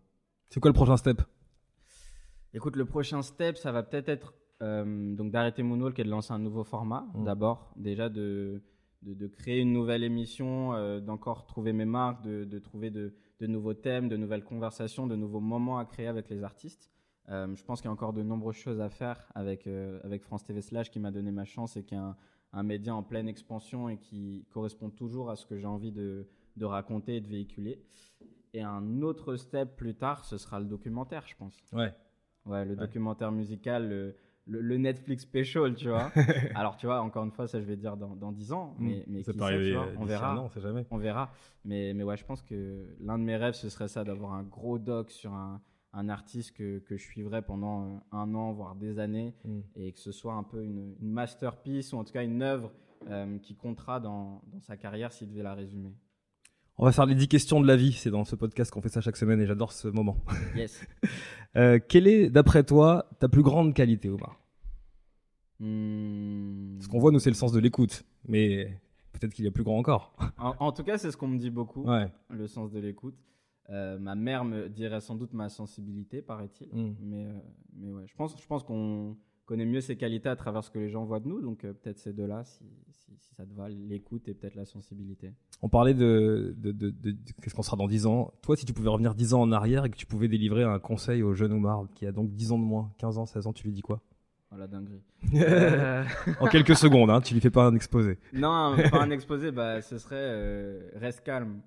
C'est 0.48 0.60
quoi 0.60 0.70
le 0.70 0.74
prochain 0.74 0.96
step? 0.96 1.20
Écoute, 2.54 2.76
le 2.76 2.86
prochain 2.86 3.20
step, 3.22 3.58
ça 3.58 3.72
va 3.72 3.82
peut-être 3.82 4.08
être 4.08 4.32
euh, 4.62 5.14
donc 5.14 5.32
d'arrêter 5.32 5.62
Moonwalk 5.62 5.98
et 5.98 6.04
de 6.04 6.08
lancer 6.08 6.32
un 6.32 6.38
nouveau 6.38 6.64
format. 6.64 7.06
Mm. 7.14 7.24
D'abord, 7.24 7.72
déjà 7.76 8.08
de, 8.08 8.62
de, 9.02 9.12
de 9.12 9.26
créer 9.26 9.60
une 9.60 9.72
nouvelle 9.72 10.04
émission, 10.04 10.72
euh, 10.72 11.00
d'encore 11.00 11.44
trouver 11.44 11.72
mes 11.74 11.84
marques, 11.84 12.24
de, 12.24 12.44
de 12.44 12.58
trouver 12.58 12.90
de, 12.90 13.14
de 13.40 13.46
nouveaux 13.46 13.74
thèmes, 13.74 14.08
de 14.08 14.16
nouvelles 14.16 14.44
conversations, 14.44 15.06
de 15.06 15.16
nouveaux 15.16 15.40
moments 15.40 15.78
à 15.78 15.84
créer 15.84 16.06
avec 16.06 16.30
les 16.30 16.42
artistes. 16.44 16.90
Euh, 17.28 17.54
je 17.56 17.64
pense 17.64 17.80
qu'il 17.80 17.88
y 17.88 17.90
a 17.90 17.92
encore 17.92 18.12
de 18.12 18.22
nombreuses 18.22 18.54
choses 18.56 18.80
à 18.80 18.88
faire 18.88 19.26
avec, 19.34 19.66
euh, 19.66 19.98
avec 20.04 20.22
France 20.22 20.44
TV 20.44 20.60
Slash 20.62 20.90
qui 20.90 21.00
m'a 21.00 21.10
donné 21.10 21.32
ma 21.32 21.44
chance 21.44 21.76
et 21.76 21.82
qui 21.84 21.94
est 21.94 21.98
un, 21.98 22.16
un 22.52 22.62
média 22.62 22.94
en 22.94 23.02
pleine 23.02 23.28
expansion 23.28 23.88
et 23.88 23.98
qui 23.98 24.46
correspond 24.50 24.90
toujours 24.90 25.30
à 25.30 25.36
ce 25.36 25.44
que 25.46 25.56
j'ai 25.56 25.66
envie 25.66 25.90
de, 25.92 26.28
de 26.56 26.64
raconter 26.64 27.16
et 27.16 27.20
de 27.20 27.28
véhiculer. 27.28 27.82
Et 28.54 28.62
un 28.62 29.02
autre 29.02 29.36
step 29.36 29.76
plus 29.76 29.94
tard, 29.96 30.24
ce 30.24 30.38
sera 30.38 30.60
le 30.60 30.66
documentaire, 30.66 31.26
je 31.26 31.34
pense. 31.36 31.60
Ouais. 31.72 31.92
Ouais, 32.46 32.64
le 32.64 32.70
Ouais. 32.70 32.76
documentaire 32.76 33.32
musical, 33.32 33.88
le, 33.88 34.14
le, 34.46 34.60
le 34.60 34.76
Netflix 34.78 35.24
special, 35.24 35.74
tu 35.74 35.88
vois. 35.90 36.12
Alors, 36.54 36.76
tu 36.76 36.86
vois, 36.86 37.00
encore 37.02 37.24
une 37.24 37.32
fois, 37.32 37.48
ça, 37.48 37.60
je 37.60 37.66
vais 37.66 37.76
dire 37.76 37.96
dans, 37.96 38.14
dans 38.14 38.30
10 38.30 38.52
ans, 38.52 38.76
mais, 38.78 39.04
mais 39.08 39.18
Mm. 39.20 39.22
ça 39.24 39.32
qui 39.32 39.38
peut 39.38 39.44
sait, 39.46 39.62
tu 39.64 39.74
vois, 39.74 39.88
on 39.98 40.04
verra. 40.04 40.32
un 40.32 40.36
an, 40.38 40.44
on 40.44 40.48
sait 40.48 40.60
jamais. 40.60 40.86
On 40.92 40.96
verra. 40.98 41.32
Mais, 41.64 41.92
mais 41.92 42.04
ouais, 42.04 42.16
je 42.16 42.24
pense 42.24 42.40
que 42.40 42.86
l'un 43.00 43.18
de 43.18 43.24
mes 43.24 43.36
rêves, 43.36 43.54
ce 43.54 43.68
serait 43.68 43.88
ça, 43.88 44.04
d'avoir 44.04 44.32
un 44.34 44.44
gros 44.44 44.78
doc 44.78 45.10
sur 45.10 45.34
un, 45.34 45.60
un 45.98 46.08
artiste 46.10 46.52
que, 46.56 46.78
que 46.80 46.96
je 46.96 47.02
suivrais 47.02 47.40
pendant 47.42 47.84
euh, 47.86 47.96
un 48.12 48.34
an, 48.34 48.52
voire 48.52 48.74
des 48.76 48.98
années, 48.98 49.34
Mm. 49.44 49.60
et 49.76 49.92
que 49.92 49.98
ce 49.98 50.12
soit 50.12 50.34
un 50.34 50.42
peu 50.42 50.62
une, 50.62 50.94
une 51.00 51.10
masterpiece, 51.10 51.92
ou 51.92 51.96
en 51.96 52.04
tout 52.04 52.12
cas 52.12 52.22
une 52.22 52.42
œuvre 52.42 52.70
euh, 53.08 53.38
qui 53.38 53.54
comptera 53.56 53.98
dans, 53.98 54.42
dans 54.52 54.60
sa 54.60 54.76
carrière 54.76 55.12
s'il 55.12 55.28
devait 55.30 55.42
la 55.42 55.54
résumer. 55.54 55.92
On 56.78 56.84
va 56.84 56.92
faire 56.92 57.06
les 57.06 57.14
10 57.14 57.28
questions 57.28 57.60
de 57.62 57.66
la 57.66 57.74
vie. 57.76 57.92
C'est 57.92 58.10
dans 58.10 58.24
ce 58.26 58.36
podcast 58.36 58.70
qu'on 58.70 58.82
fait 58.82 58.90
ça 58.90 59.00
chaque 59.00 59.16
semaine 59.16 59.40
et 59.40 59.46
j'adore 59.46 59.72
ce 59.72 59.88
moment. 59.88 60.18
Yes. 60.54 60.86
Euh, 61.56 61.78
quelle 61.88 62.06
est, 62.06 62.28
d'après 62.28 62.64
toi, 62.64 63.08
ta 63.18 63.30
plus 63.30 63.40
grande 63.42 63.72
qualité, 63.72 64.10
Omar? 64.10 64.38
Hmm. 65.58 66.78
Ce 66.80 66.88
qu'on 66.88 66.98
voit, 66.98 67.10
nous, 67.12 67.18
c'est 67.18 67.30
le 67.30 67.34
sens 67.36 67.50
de 67.52 67.58
l'écoute. 67.60 68.04
Mais 68.28 68.78
peut-être 69.12 69.32
qu'il 69.32 69.44
y 69.46 69.48
a 69.48 69.50
plus 69.50 69.64
grand 69.64 69.78
encore. 69.78 70.14
En, 70.38 70.54
en 70.58 70.72
tout 70.72 70.82
cas, 70.84 70.98
c'est 70.98 71.10
ce 71.10 71.16
qu'on 71.16 71.28
me 71.28 71.38
dit 71.38 71.48
beaucoup. 71.48 71.84
Ouais. 71.84 72.12
le 72.28 72.46
sens 72.46 72.70
de 72.72 72.78
l'écoute. 72.78 73.14
Euh, 73.70 73.98
ma 73.98 74.14
mère 74.14 74.44
me 74.44 74.68
dirait 74.68 75.00
sans 75.00 75.16
doute 75.16 75.32
ma 75.32 75.48
sensibilité, 75.48 76.22
paraît-il. 76.22 76.68
Mm. 76.68 76.94
Mais, 77.00 77.24
euh, 77.26 77.32
mais 77.76 77.90
ouais, 77.92 78.04
je 78.06 78.14
pense, 78.14 78.40
je 78.40 78.46
pense 78.46 78.62
qu'on 78.62 79.16
connaît 79.44 79.64
mieux 79.66 79.80
ses 79.80 79.96
qualités 79.96 80.28
à 80.28 80.36
travers 80.36 80.62
ce 80.64 80.70
que 80.70 80.78
les 80.78 80.88
gens 80.88 81.04
voient 81.04 81.20
de 81.20 81.28
nous. 81.28 81.40
Donc 81.40 81.64
euh, 81.64 81.72
peut-être 81.72 81.98
ces 81.98 82.12
deux-là, 82.12 82.44
si, 82.44 82.64
si, 82.90 83.16
si 83.18 83.34
ça 83.34 83.44
te 83.44 83.52
va, 83.54 83.68
l'écoute 83.68 84.28
et 84.28 84.34
peut-être 84.34 84.54
la 84.54 84.64
sensibilité. 84.66 85.32
On 85.62 85.68
parlait 85.68 85.94
de, 85.94 86.54
de, 86.58 86.70
de, 86.72 86.90
de- 86.90 87.10
de- 87.10 87.16
qu'est-ce 87.42 87.54
qu'on 87.54 87.62
sera 87.62 87.76
dans 87.76 87.88
10 87.88 88.06
ans? 88.06 88.32
Toi, 88.42 88.56
si 88.56 88.64
tu 88.66 88.72
pouvais 88.72 88.88
revenir 88.88 89.14
10 89.14 89.34
ans 89.34 89.42
en 89.42 89.50
arrière 89.52 89.84
et 89.84 89.90
que 89.90 89.96
tu 89.96 90.06
pouvais 90.06 90.28
délivrer 90.28 90.62
un 90.64 90.78
conseil 90.78 91.22
au 91.22 91.32
jeune 91.34 91.52
Oumar 91.52 91.86
qui 91.94 92.06
a 92.06 92.12
donc 92.12 92.30
10 92.34 92.52
ans 92.52 92.58
de 92.58 92.64
moins, 92.64 92.92
15 92.98 93.18
ans, 93.18 93.26
16 93.26 93.46
ans, 93.48 93.52
tu 93.52 93.64
lui 93.66 93.72
dis 93.72 93.82
quoi? 93.82 94.00
Voilà, 94.50 94.68
dinguerie. 94.68 95.02
Euh, 95.34 96.04
En 96.40 96.46
quelques 96.46 96.76
secondes, 96.76 97.10
hein, 97.10 97.20
tu 97.20 97.34
lui 97.34 97.40
fais 97.40 97.50
pas 97.50 97.66
un 97.66 97.74
exposé. 97.74 98.18
non, 98.32 98.76
pas 98.92 99.02
un 99.02 99.10
exposé, 99.10 99.50
bah, 99.50 99.82
ce 99.82 99.98
serait 99.98 100.14
euh, 100.18 100.88
reste 100.94 101.22
calme. 101.24 101.60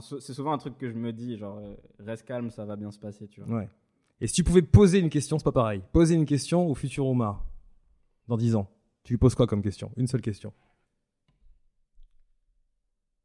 C'est 0.00 0.34
souvent 0.34 0.52
un 0.52 0.58
truc 0.58 0.76
que 0.76 0.88
je 0.88 0.94
me 0.94 1.12
dis, 1.12 1.38
genre 1.38 1.58
euh, 1.58 1.74
reste 1.98 2.26
calme, 2.26 2.50
ça 2.50 2.64
va 2.64 2.76
bien 2.76 2.90
se 2.90 2.98
passer, 2.98 3.26
tu 3.26 3.40
vois. 3.40 3.60
Ouais. 3.60 3.68
Et 4.20 4.26
si 4.26 4.34
tu 4.34 4.44
pouvais 4.44 4.62
poser 4.62 4.98
une 4.98 5.08
question, 5.08 5.38
c'est 5.38 5.44
pas 5.44 5.52
pareil. 5.52 5.82
Poser 5.92 6.14
une 6.14 6.26
question 6.26 6.66
au 6.66 6.74
futur 6.74 7.06
Oumar 7.06 7.44
dans 8.26 8.36
10 8.36 8.56
ans, 8.56 8.70
tu 9.04 9.14
lui 9.14 9.18
poses 9.18 9.34
quoi 9.34 9.46
comme 9.46 9.62
question? 9.62 9.90
Une 9.96 10.06
seule 10.06 10.20
question. 10.20 10.52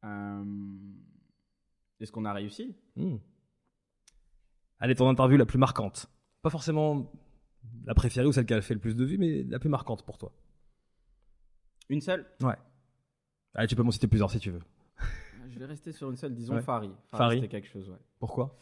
Euh, 0.04 0.44
Est-ce 2.00 2.12
qu'on 2.12 2.24
a 2.24 2.32
réussi? 2.32 2.74
Hmm. 2.96 3.16
Allez, 4.78 4.94
ton 4.94 5.08
interview 5.08 5.36
la 5.36 5.46
plus 5.46 5.58
marquante. 5.58 6.08
Pas 6.42 6.50
forcément 6.50 7.10
la 7.84 7.94
préférée 7.94 8.26
ou 8.26 8.32
celle 8.32 8.46
qui 8.46 8.54
a 8.54 8.62
fait 8.62 8.74
le 8.74 8.80
plus 8.80 8.94
de 8.96 9.04
vues, 9.04 9.18
mais 9.18 9.42
la 9.44 9.58
plus 9.58 9.68
marquante 9.68 10.04
pour 10.04 10.16
toi. 10.18 10.32
Une 11.88 12.00
seule? 12.00 12.26
Allez, 13.54 13.68
tu 13.68 13.76
peux 13.76 13.82
m'en 13.82 13.90
citer 13.90 14.06
plusieurs 14.08 14.30
si 14.30 14.38
tu 14.38 14.50
veux. 14.50 14.62
Je 15.54 15.58
vais 15.60 15.66
rester 15.66 15.92
sur 15.92 16.10
une 16.10 16.16
seule, 16.16 16.34
disons 16.34 16.54
Ouais. 16.54 16.62
Fari. 16.62 16.90
Fari. 17.10 17.36
C'était 17.36 17.48
quelque 17.48 17.68
chose, 17.68 17.88
ouais. 17.88 17.96
Pourquoi? 18.18 18.56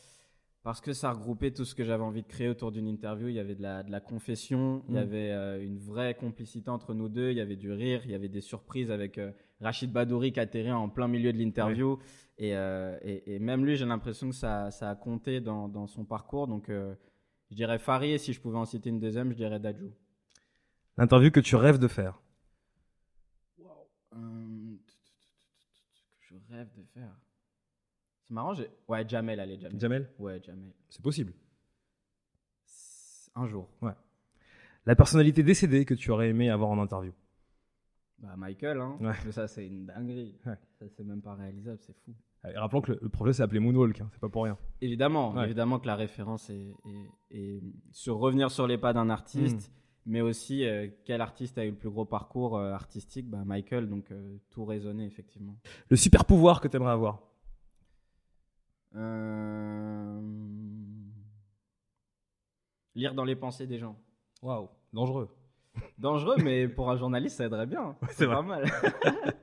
Parce 0.63 0.81
que 0.81 0.93
ça 0.93 1.11
regroupait 1.11 1.51
tout 1.51 1.65
ce 1.65 1.75
que 1.75 1.83
j'avais 1.83 2.05
envie 2.05 2.23
de 2.23 2.29
créer 2.29 2.49
autour 2.49 2.71
d'une 2.71 2.87
interview. 2.87 3.27
Il 3.29 3.35
y 3.35 3.41
avait 3.41 3.57
de 3.57 3.63
la, 3.63 3.83
de 3.83 3.91
la 3.91 4.01
confession, 4.01 4.85
il 4.89 4.95
y 4.95 4.99
Mm. 4.99 5.01
avait 5.01 5.31
euh, 5.33 5.65
une 5.65 5.79
vraie 5.79 6.15
complicité 6.15 6.71
entre 6.71 6.95
nous 6.95 7.09
deux, 7.09 7.31
il 7.33 7.37
y 7.37 7.41
avait 7.41 7.57
du 7.57 7.73
rire, 7.73 8.03
il 8.05 8.13
y 8.13 8.15
avait 8.15 8.29
des 8.29 8.41
surprises 8.41 8.91
avec 8.91 9.19
euh, 9.19 9.33
Rachid 9.61 9.91
Badouri 9.93 10.33
qui 10.33 10.39
atterrit 10.39 10.71
en 10.71 10.89
plein 10.89 11.09
milieu 11.09 11.33
de 11.33 11.39
l'interview. 11.39 11.99
Et, 12.39 12.55
euh, 12.57 12.97
et, 13.03 13.35
et 13.35 13.39
même 13.41 13.65
lui, 13.67 13.75
j'ai 13.77 13.87
l'impression 13.87 14.29
que 14.31 14.37
ça, 14.37 14.71
ça 14.71 14.89
a 14.91 14.95
compté 14.95 15.41
dans, 15.41 15.69
dans 15.69 15.87
son 15.89 16.05
parcours. 16.05 16.47
Donc 16.47 16.69
euh, 16.69 16.95
je 17.51 17.57
dirais 17.57 17.79
Fari, 17.81 18.13
et 18.13 18.19
si 18.19 18.33
je 18.33 18.41
pouvais 18.41 18.59
en 18.59 18.65
citer 18.65 18.89
une 18.91 19.01
deuxième, 19.01 19.33
je 19.33 19.37
dirais 19.37 19.59
Dajou. 19.59 19.91
L'interview 20.97 21.31
que 21.33 21.41
tu 21.41 21.57
rêves 21.57 21.79
de 21.79 21.89
faire? 21.89 22.21
Je 23.59 23.65
rêve 26.53 26.69
de 26.77 26.83
faire. 26.95 27.15
C'est 28.25 28.35
marrant, 28.35 28.55
j'ai. 28.55 28.69
Ouais, 28.89 29.07
Jamel, 29.09 29.41
allez, 29.41 29.59
Jamel. 29.59 29.81
Jamel 29.81 30.11
Ouais, 30.19 30.41
Jamel. 30.43 30.73
C'est 30.89 31.03
possible. 31.03 31.33
Un 33.35 33.47
jour. 33.47 33.69
La 34.85 34.95
personnalité 34.97 35.43
décédée 35.43 35.85
que 35.85 35.95
tu 35.95 36.11
aurais 36.11 36.29
aimé 36.31 36.51
avoir 36.51 36.71
en 36.71 36.79
interview. 36.79 37.13
Bah, 38.19 38.35
Michael, 38.37 38.81
hein. 38.81 38.97
Ouais. 39.01 39.13
Mais 39.25 39.33
ça, 39.33 39.49
c'est 39.49 39.67
une 39.67 39.87
dinguerie. 39.87 40.37
Ouais. 40.47 40.57
Ça, 40.79 40.87
c'est 40.89 41.05
même 41.05 41.23
pas 41.23 41.35
réalisable, 41.35 41.79
c'est 41.81 41.97
fou. 42.05 42.15
Et 42.49 42.57
rappelons 42.59 42.81
que 42.83 42.93
le, 42.93 42.99
le 43.03 43.09
projet 43.09 43.33
s'est 43.33 43.43
appelé 43.43 43.61
Moonwalk, 43.61 44.01
hein, 44.01 44.09
c'est 44.13 44.21
pas 44.21 44.29
pour 44.29 44.45
rien. 44.45 44.59
Évidemment, 44.81 45.33
Ouais. 45.35 45.45
évidemment 45.45 45.79
que 45.79 45.87
la 45.87 45.95
référence 45.97 46.51
est, 46.51 46.75
est- 46.85 47.11
est 47.31 47.63
sur 47.93 48.17
revenir 48.19 48.51
sur 48.51 48.67
les 48.67 48.79
pas 48.79 48.93
d'un 48.93 49.11
artiste, 49.11 49.69
Mm. 49.71 49.82
Mais 50.07 50.21
aussi 50.21 50.65
euh, 50.65 50.89
quel 51.05 51.21
artiste 51.21 51.59
a 51.59 51.65
eu 51.65 51.71
le 51.71 51.77
plus 51.77 51.91
gros 51.91 52.05
parcours 52.05 52.57
euh, 52.57 52.73
artistique? 52.73 53.29
Bah, 53.29 53.43
Michael, 53.45 53.89
donc 53.89 54.11
euh, 54.11 54.37
tout 54.51 54.65
résonnait 54.65 55.07
effectivement. 55.07 55.57
Le 55.89 55.97
super 55.97 56.25
pouvoir 56.25 56.61
que 56.61 56.69
tu 56.69 56.77
aimerais 56.77 56.93
avoir. 56.93 57.21
Lire 62.95 63.15
dans 63.15 63.25
les 63.25 63.37
pensées 63.37 63.67
des 63.67 63.79
gens. 63.79 63.97
Waouh, 64.43 64.69
dangereux. 64.93 65.31
Dangereux, 65.97 66.37
mais 66.43 66.69
pour 66.69 66.91
un 66.91 66.97
journaliste, 66.97 67.37
ça 67.39 67.47
aiderait 67.47 67.67
bien. 67.67 67.97
c'est 68.09 68.15
c'est 68.15 68.27
vrai. 68.27 68.37
pas 68.37 68.43
mal. 68.43 68.71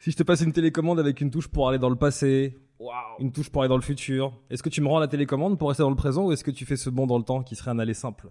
Si 0.00 0.10
je 0.10 0.16
te 0.16 0.22
passe 0.22 0.40
une 0.40 0.52
télécommande 0.54 0.98
avec 0.98 1.20
une 1.20 1.30
touche 1.30 1.46
pour 1.46 1.68
aller 1.68 1.78
dans 1.78 1.90
le 1.90 1.96
passé, 1.96 2.58
une 3.18 3.32
touche 3.32 3.50
pour 3.50 3.60
aller 3.60 3.68
dans 3.68 3.76
le 3.76 3.82
futur, 3.82 4.32
est-ce 4.48 4.62
que 4.62 4.70
tu 4.70 4.80
me 4.80 4.88
rends 4.88 4.98
la 4.98 5.08
télécommande 5.08 5.58
pour 5.58 5.68
rester 5.68 5.82
dans 5.82 5.90
le 5.90 5.96
présent 5.96 6.24
ou 6.24 6.32
est-ce 6.32 6.42
que 6.42 6.50
tu 6.50 6.64
fais 6.64 6.76
ce 6.76 6.88
bond 6.88 7.06
dans 7.06 7.18
le 7.18 7.22
temps 7.24 7.42
qui 7.42 7.54
serait 7.54 7.70
un 7.70 7.78
aller 7.78 7.92
simple? 7.92 8.30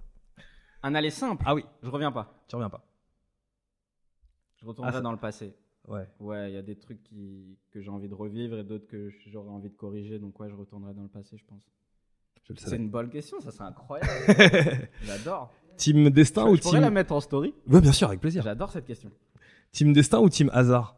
Un 0.83 0.95
aller 0.95 1.09
simple. 1.09 1.43
Ah 1.45 1.53
oui, 1.55 1.63
Je 1.83 1.89
reviens 1.89 2.11
pas. 2.11 2.33
tu 2.47 2.55
reviens 2.55 2.69
pas. 2.69 2.83
Je 4.57 4.65
retournerai 4.65 4.93
Ah, 4.93 4.97
ça- 4.97 5.01
dans 5.01 5.11
le 5.11 5.17
passé. 5.17 5.53
Ouais. 5.87 6.07
Ouais, 6.19 6.51
il 6.51 6.53
y 6.53 6.57
a 6.57 6.61
des 6.61 6.75
trucs 6.77 7.01
qui, 7.03 7.57
que 7.71 7.81
j'ai 7.81 7.89
envie 7.89 8.09
de 8.09 8.13
revivre 8.13 8.57
et 8.59 8.63
d'autres 8.63 8.87
que 8.87 9.09
j'aurais 9.27 9.49
envie 9.49 9.69
de 9.69 9.75
corriger. 9.75 10.19
Donc, 10.19 10.39
ouais, 10.39 10.49
je 10.49 10.55
retournerai 10.55 10.93
dans 10.93 11.01
le 11.03 11.07
passé, 11.09 11.37
je 11.37 11.45
pense. 11.45 11.63
Je 12.43 12.53
le 12.53 12.59
C'est 12.59 12.65
savais. 12.65 12.77
une 12.77 12.89
bonne 12.89 13.09
question, 13.09 13.39
ça, 13.41 13.51
c'est 13.51 13.61
incroyable. 13.61 14.09
J'adore. 15.03 15.53
Team 15.77 16.09
destin 16.09 16.45
Je 16.47 16.53
ou 16.53 16.57
pourrais 16.57 16.73
team 16.77 16.81
la 16.81 16.89
mettre 16.91 17.13
en 17.13 17.19
story. 17.21 17.53
Ouais, 17.67 17.79
bien 17.81 17.91
sûr, 17.93 18.07
avec 18.09 18.19
plaisir. 18.19 18.43
J'adore 18.43 18.71
cette 18.71 18.85
question. 18.85 19.11
Team 19.71 19.93
destin 19.93 20.19
ou 20.19 20.29
team 20.29 20.49
hasard 20.53 20.95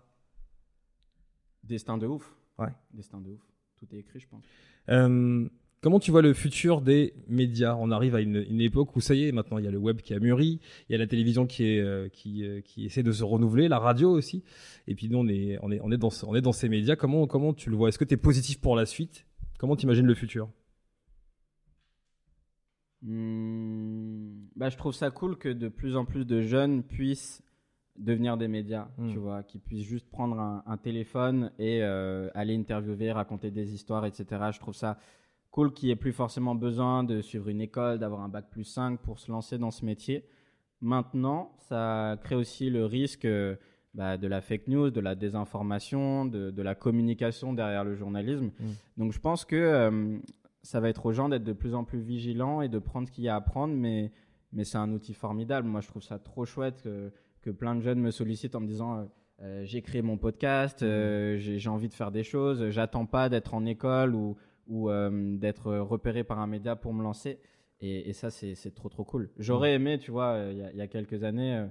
Destin 1.63 1.97
de 1.97 2.07
ouf. 2.07 2.35
Ouais. 2.57 2.73
Destin 2.91 3.19
de 3.21 3.29
ouf. 3.31 3.41
Tout 3.77 3.87
est 3.95 3.99
écrit, 3.99 4.19
je 4.19 4.27
pense. 4.27 4.43
Euh, 4.89 5.47
Comment 5.81 5.99
tu 5.99 6.11
vois 6.11 6.21
le 6.21 6.33
futur 6.33 6.81
des 6.81 7.13
médias? 7.27 7.75
On 7.75 7.89
arrive 7.89 8.13
à 8.13 8.21
une, 8.21 8.45
une 8.47 8.61
époque 8.61 8.95
où 8.95 9.01
ça 9.01 9.15
y 9.15 9.25
est, 9.25 9.31
maintenant 9.31 9.57
il 9.57 9.65
y 9.65 9.67
a 9.67 9.71
le 9.71 9.79
web 9.79 9.97
qui 10.01 10.13
a 10.13 10.19
mûri, 10.19 10.59
il 10.87 10.91
y 10.91 10.95
a 10.95 10.99
la 10.99 11.07
télévision 11.07 11.47
qui 11.47 11.63
est 11.65 11.79
euh, 11.79 12.07
qui, 12.07 12.45
euh, 12.45 12.61
qui 12.61 12.85
essaie 12.85 13.01
de 13.01 13.11
se 13.11 13.23
renouveler, 13.23 13.67
la 13.67 13.79
radio 13.79 14.11
aussi. 14.11 14.43
Et 14.87 14.93
puis 14.93 15.09
nous 15.09 15.17
on 15.17 15.27
est 15.27 15.57
on 15.63 15.71
est 15.71 15.79
on 15.81 15.91
est 15.91 15.97
dans 15.97 16.11
ce- 16.11 16.25
on 16.27 16.35
est 16.35 16.41
dans 16.41 16.51
ces 16.51 16.69
médias. 16.69 16.95
Comment 16.95 17.25
comment 17.25 17.53
tu 17.55 17.71
le 17.71 17.75
vois? 17.75 17.89
Est-ce 17.89 17.97
que 17.97 18.05
tu 18.05 18.13
es 18.13 18.17
positif 18.17 18.61
pour 18.61 18.75
la 18.75 18.85
suite? 18.85 19.25
Comment 19.57 19.75
tu 19.75 19.85
imagines 19.85 20.05
le 20.05 20.13
futur? 20.13 20.49
Hmm, 23.01 24.45
bah, 24.55 24.69
je 24.69 24.77
trouve 24.77 24.93
ça 24.93 25.09
cool 25.09 25.37
que 25.37 25.49
de 25.49 25.67
plus 25.67 25.95
en 25.95 26.05
plus 26.05 26.25
de 26.25 26.41
jeunes 26.41 26.83
puissent 26.83 27.41
devenir 27.97 28.37
des 28.37 28.47
médias, 28.47 28.87
Hmm. 28.97 29.09
tu 29.11 29.17
vois, 29.17 29.41
qui 29.43 29.57
puissent 29.57 29.85
juste 29.87 30.07
prendre 30.11 30.39
un, 30.39 30.63
un 30.67 30.77
téléphone 30.77 31.51
et 31.57 31.79
euh, 31.81 32.29
aller 32.35 32.55
interviewer, 32.55 33.11
raconter 33.11 33.49
des 33.51 33.73
histoires, 33.73 34.05
etc. 34.05 34.51
Je 34.53 34.59
trouve 34.59 34.75
ça 34.75 34.99
cool 35.51 35.73
qu'il 35.73 35.87
n'y 35.87 35.93
ait 35.93 35.97
plus 35.97 36.13
forcément 36.13 36.55
besoin 36.55 37.03
de 37.03 37.21
suivre 37.21 37.49
une 37.49 37.61
école, 37.61 37.99
d'avoir 37.99 38.21
un 38.21 38.29
bac 38.29 38.49
plus 38.49 38.63
5 38.63 38.99
pour 38.99 39.19
se 39.19 39.31
lancer 39.31 39.57
dans 39.57 39.71
ce 39.71 39.85
métier. 39.85 40.25
Maintenant, 40.81 41.53
ça 41.59 42.17
crée 42.23 42.35
aussi 42.35 42.69
le 42.69 42.85
risque 42.85 43.25
euh, 43.25 43.55
bah, 43.93 44.17
de 44.17 44.27
la 44.27 44.41
fake 44.41 44.67
news, 44.67 44.89
de 44.89 45.01
la 45.01 45.15
désinformation, 45.15 46.25
de, 46.25 46.51
de 46.51 46.61
la 46.61 46.73
communication 46.73 47.53
derrière 47.53 47.83
le 47.83 47.95
journalisme. 47.95 48.51
Mm. 48.59 48.69
Donc 48.97 49.11
je 49.11 49.19
pense 49.19 49.45
que 49.45 49.55
euh, 49.55 50.17
ça 50.63 50.79
va 50.79 50.89
être 50.89 51.05
aux 51.05 51.13
gens 51.13 51.29
d'être 51.29 51.43
de 51.43 51.53
plus 51.53 51.75
en 51.75 51.83
plus 51.83 51.99
vigilants 51.99 52.61
et 52.61 52.69
de 52.69 52.79
prendre 52.79 53.07
ce 53.07 53.11
qu'il 53.11 53.23
y 53.23 53.29
a 53.29 53.35
à 53.35 53.41
prendre, 53.41 53.73
mais, 53.73 54.11
mais 54.53 54.63
c'est 54.63 54.77
un 54.77 54.91
outil 54.91 55.13
formidable. 55.13 55.67
Moi, 55.67 55.81
je 55.81 55.87
trouve 55.87 56.03
ça 56.03 56.19
trop 56.19 56.45
chouette 56.45 56.81
que, 56.83 57.11
que 57.41 57.49
plein 57.49 57.75
de 57.75 57.81
jeunes 57.81 57.99
me 57.99 58.11
sollicitent 58.11 58.55
en 58.55 58.61
me 58.61 58.67
disant 58.67 58.97
euh, 58.97 59.05
euh, 59.41 59.61
j'ai 59.65 59.81
créé 59.81 60.01
mon 60.01 60.17
podcast, 60.17 60.83
euh, 60.83 61.37
j'ai 61.37 61.57
j'ai 61.57 61.69
envie 61.69 61.89
de 61.89 61.93
faire 61.93 62.11
des 62.11 62.23
choses, 62.23 62.69
j'attends 62.69 63.07
pas 63.07 63.27
d'être 63.27 63.53
en 63.55 63.65
école 63.65 64.13
ou, 64.13 64.37
ou 64.67 64.89
euh, 64.89 65.37
d'être 65.37 65.73
repéré 65.77 66.23
par 66.23 66.39
un 66.39 66.47
média 66.47 66.75
pour 66.75 66.93
me 66.93 67.03
lancer. 67.03 67.39
Et, 67.79 68.09
et 68.09 68.13
ça, 68.13 68.29
c'est 68.29 68.55
trop 68.75 68.89
trop 68.89 69.03
cool. 69.03 69.29
J'aurais 69.37 69.73
aimé, 69.73 69.97
tu 69.97 70.11
vois, 70.11 70.33
euh, 70.33 70.51
il 70.51 70.57
y, 70.59 70.63
a- 70.63 70.71
il 70.71 70.77
y 70.77 70.81
a 70.81 70.87
quelques 70.87 71.23
années, 71.23 71.55
euh, 71.55 71.67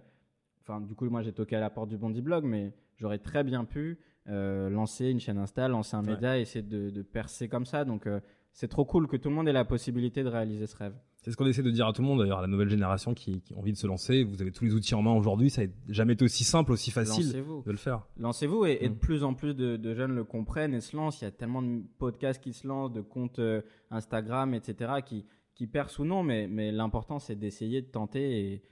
enfin, 0.62 0.81
du 0.81 0.94
coup, 0.94 1.09
moi 1.09 1.22
j'ai 1.22 1.33
toqué 1.33 1.57
à 1.57 1.61
la 1.61 1.70
porte 1.70 1.88
du 1.88 1.96
Bondi 1.96 2.20
Blog, 2.20 2.44
mais 2.44 2.72
j'aurais 2.96 3.18
très 3.18 3.44
bien 3.44 3.64
pu 3.64 3.98
lancer 4.26 5.09
une 5.09 5.18
chaîne 5.18 5.38
Insta, 5.38 5.66
lancer 5.68 5.96
un 5.96 6.03
média, 6.14 6.38
essayer 6.38 6.62
de, 6.62 6.90
de 6.90 7.03
percer 7.03 7.48
comme 7.48 7.66
ça. 7.66 7.85
Donc, 7.85 8.07
c'est 8.52 8.68
trop 8.68 8.84
cool 8.84 9.06
que 9.06 9.16
tout 9.16 9.28
le 9.28 9.34
monde 9.34 9.48
ait 9.48 9.52
la 9.52 9.64
possibilité 9.64 10.22
de 10.22 10.28
réaliser 10.28 10.66
ce 10.66 10.76
rêve. 10.76 10.94
C'est 11.22 11.30
ce 11.30 11.36
qu'on 11.36 11.46
essaie 11.46 11.62
de 11.62 11.70
dire 11.70 11.86
à 11.86 11.92
tout 11.92 12.00
le 12.02 12.08
monde 12.08 12.18
d'ailleurs, 12.20 12.38
à 12.38 12.42
la 12.42 12.46
nouvelle 12.46 12.70
génération 12.70 13.12
qui, 13.14 13.42
qui 13.42 13.52
a 13.54 13.58
envie 13.58 13.72
de 13.72 13.76
se 13.76 13.86
lancer. 13.86 14.24
Vous 14.24 14.40
avez 14.40 14.52
tous 14.52 14.64
les 14.64 14.74
outils 14.74 14.94
en 14.94 15.02
main 15.02 15.12
aujourd'hui, 15.12 15.50
ça 15.50 15.64
n'a 15.66 15.72
jamais 15.88 16.14
été 16.14 16.24
aussi 16.24 16.44
simple, 16.44 16.72
aussi 16.72 16.90
facile 16.90 17.30
de 17.32 17.70
le 17.70 17.76
faire. 17.76 18.06
Lancez-vous 18.16 18.64
et, 18.66 18.78
et 18.80 18.88
de 18.88 18.94
Mm. 18.94 18.98
plus 18.98 19.22
en 19.24 19.34
plus 19.34 19.54
de, 19.54 19.76
de 19.76 19.94
jeunes 19.94 20.14
le 20.14 20.24
comprennent 20.24 20.72
et 20.74 20.80
se 20.80 20.96
lancent. 20.96 21.20
Il 21.20 21.24
y 21.24 21.28
a 21.28 21.30
tellement 21.30 21.62
de 21.62 21.82
podcasts 21.98 22.42
qui 22.42 22.52
se 22.54 22.66
lancent, 22.66 22.92
de 22.92 23.02
comptes 23.02 23.38
euh, 23.38 23.60
Instagram, 23.90 24.54
etc., 24.54 24.92
qui, 25.04 25.26
qui 25.54 25.66
percent 25.66 26.00
ou 26.00 26.06
non, 26.06 26.22
mais, 26.22 26.48
mais 26.48 26.72
l'important 26.72 27.18
c'est 27.18 27.36
d'essayer, 27.36 27.82
de 27.82 27.88
tenter 27.88 28.52
et, 28.54 28.62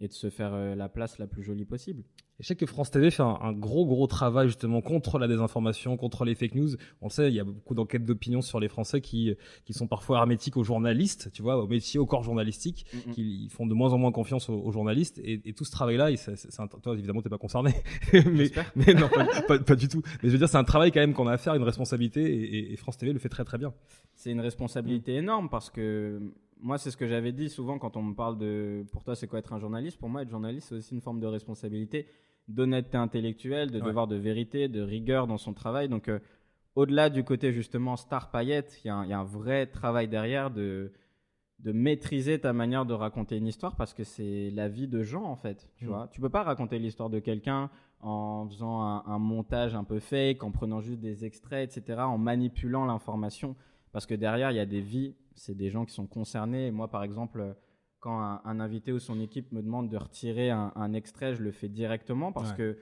et 0.00 0.08
de 0.08 0.12
se 0.12 0.30
faire 0.30 0.54
euh, 0.54 0.74
la 0.74 0.88
place 0.88 1.18
la 1.18 1.26
plus 1.26 1.42
jolie 1.42 1.66
possible. 1.66 2.04
Et 2.40 2.44
je 2.44 2.46
sais 2.46 2.54
que 2.54 2.66
France 2.66 2.92
TV 2.92 3.10
fait 3.10 3.22
un, 3.24 3.36
un 3.42 3.52
gros 3.52 3.84
gros 3.84 4.06
travail 4.06 4.46
justement 4.46 4.80
contre 4.80 5.18
la 5.18 5.26
désinformation, 5.26 5.96
contre 5.96 6.24
les 6.24 6.36
fake 6.36 6.54
news. 6.54 6.68
On 7.00 7.06
le 7.06 7.10
sait, 7.10 7.28
il 7.28 7.34
y 7.34 7.40
a 7.40 7.44
beaucoup 7.44 7.74
d'enquêtes 7.74 8.04
d'opinion 8.04 8.42
sur 8.42 8.60
les 8.60 8.68
Français 8.68 9.00
qui, 9.00 9.34
qui 9.64 9.72
sont 9.72 9.88
parfois 9.88 10.18
hermétiques 10.18 10.56
aux 10.56 10.62
journalistes, 10.62 11.30
tu 11.32 11.42
vois, 11.42 11.56
au 11.60 11.66
métier, 11.66 11.98
au 11.98 12.06
corps 12.06 12.22
journalistique, 12.22 12.86
Mm, 12.94 13.10
mm. 13.10 13.12
qui 13.12 13.48
font 13.48 13.66
de 13.66 13.74
moins 13.74 13.92
en 13.92 13.98
moins 13.98 14.12
confiance 14.12 14.48
aux, 14.48 14.54
aux 14.60 14.70
journalistes. 14.70 15.18
Et, 15.24 15.40
et 15.48 15.52
tout 15.52 15.64
ce 15.64 15.72
travail-là, 15.72 16.10
toi 16.82 16.94
évidemment 16.94 17.22
t'es 17.22 17.28
pas 17.28 17.38
concerné, 17.38 17.72
mais, 18.12 18.50
mais 18.76 18.94
non, 18.94 19.08
pas, 19.08 19.26
pas- 19.48 19.58
pas 19.58 19.74
du 19.76 19.88
tout. 19.88 20.02
Mais 20.22 20.28
je 20.28 20.32
veux 20.34 20.38
dire, 20.38 20.48
c'est 20.48 20.56
un 20.58 20.64
travail 20.64 20.92
quand 20.92 21.00
même 21.00 21.14
qu'on 21.14 21.26
a 21.26 21.32
à 21.32 21.38
faire, 21.38 21.54
une 21.56 21.62
responsabilité, 21.64 22.22
et, 22.22 22.44
et- 22.58 22.72
et 22.72 22.76
France 22.76 22.96
TV 22.98 23.12
le 23.12 23.18
fait 23.18 23.28
très 23.28 23.44
très 23.44 23.58
bien. 23.58 23.74
C'est 24.14 24.30
une 24.30 24.40
responsabilité 24.40 25.16
énorme 25.16 25.48
parce 25.48 25.70
que 25.70 26.20
moi, 26.60 26.78
c'est 26.78 26.90
ce 26.90 26.96
que 26.96 27.06
j'avais 27.06 27.32
dit 27.32 27.48
souvent 27.48 27.78
quand 27.78 27.96
on 27.96 28.02
me 28.02 28.14
parle 28.14 28.38
de 28.38 28.84
pour 28.92 29.02
toi, 29.04 29.14
c'est 29.16 29.26
quoi 29.28 29.38
être 29.40 29.52
un 29.52 29.58
journaliste? 29.60 29.98
Pour 29.98 30.08
moi, 30.08 30.22
être 30.22 30.30
journaliste, 30.30 30.68
c'est 30.70 30.74
aussi 30.76 30.94
une 30.94 31.00
forme 31.00 31.20
de 31.20 31.26
responsabilité, 31.26 32.06
d'honnêteté 32.48 32.96
intellectuelle, 32.96 33.70
de 33.70 33.78
Ouais. 33.80 33.86
devoir 33.86 34.06
de 34.06 34.16
vérité, 34.16 34.68
de 34.68 34.80
rigueur 34.80 35.26
dans 35.26 35.38
son 35.38 35.52
travail. 35.54 35.88
Donc, 35.88 36.08
euh, 36.08 36.18
au-delà 36.74 37.10
du 37.10 37.24
côté 37.24 37.52
justement 37.52 37.96
star 37.96 38.30
paillette, 38.30 38.80
il 38.84 38.88
y, 38.88 38.90
a 38.90 38.96
un- 38.96 39.04
il 39.04 39.10
y 39.10 39.12
a 39.12 39.18
un 39.18 39.24
vrai 39.24 39.66
travail 39.66 40.08
derrière 40.08 40.50
de 40.50 40.92
de 41.60 41.72
maîtriser 41.72 42.38
ta 42.38 42.52
manière 42.52 42.86
de 42.86 42.94
raconter 42.94 43.36
une 43.36 43.48
histoire 43.48 43.74
parce 43.74 43.92
que 43.92 44.04
c'est 44.04 44.48
la 44.52 44.68
vie 44.68 44.86
de 44.86 45.02
gens 45.02 45.24
en 45.24 45.34
fait. 45.34 45.68
Tu 45.74 45.86
Mm. 45.86 45.88
vois, 45.88 46.08
tu 46.12 46.20
peux 46.20 46.28
pas 46.28 46.44
raconter 46.44 46.78
l'histoire 46.78 47.10
de 47.10 47.18
quelqu'un 47.18 47.68
en 48.00 48.46
faisant 48.48 48.80
un, 48.80 49.02
un 49.06 49.18
montage 49.18 49.74
un 49.74 49.82
peu 49.82 49.98
fake, 49.98 50.44
en 50.44 50.52
prenant 50.52 50.80
juste 50.80 51.00
des 51.00 51.24
extraits, 51.24 51.76
etc., 51.76 51.98
en 52.06 52.16
manipulant 52.16 52.86
l'information 52.86 53.56
parce 53.90 54.06
que 54.06 54.14
derrière 54.14 54.52
il 54.52 54.56
y 54.56 54.60
a 54.60 54.66
des 54.66 54.80
vies, 54.80 55.16
c'est 55.34 55.56
des 55.56 55.68
gens 55.68 55.84
qui 55.84 55.92
sont 55.94 56.06
concernés. 56.06 56.68
Et 56.68 56.70
moi, 56.70 56.86
par 56.86 57.02
exemple, 57.02 57.56
quand 58.00 58.20
un, 58.20 58.40
un 58.44 58.60
invité 58.60 58.92
ou 58.92 58.98
son 58.98 59.20
équipe 59.20 59.50
me 59.52 59.62
demande 59.62 59.88
de 59.90 59.96
retirer 59.96 60.50
un, 60.50 60.72
un 60.76 60.92
extrait, 60.92 61.34
je 61.34 61.42
le 61.42 61.50
fais 61.52 61.68
directement 61.68 62.32
parce 62.32 62.50
Ouais. 62.50 62.56
que 62.56 62.78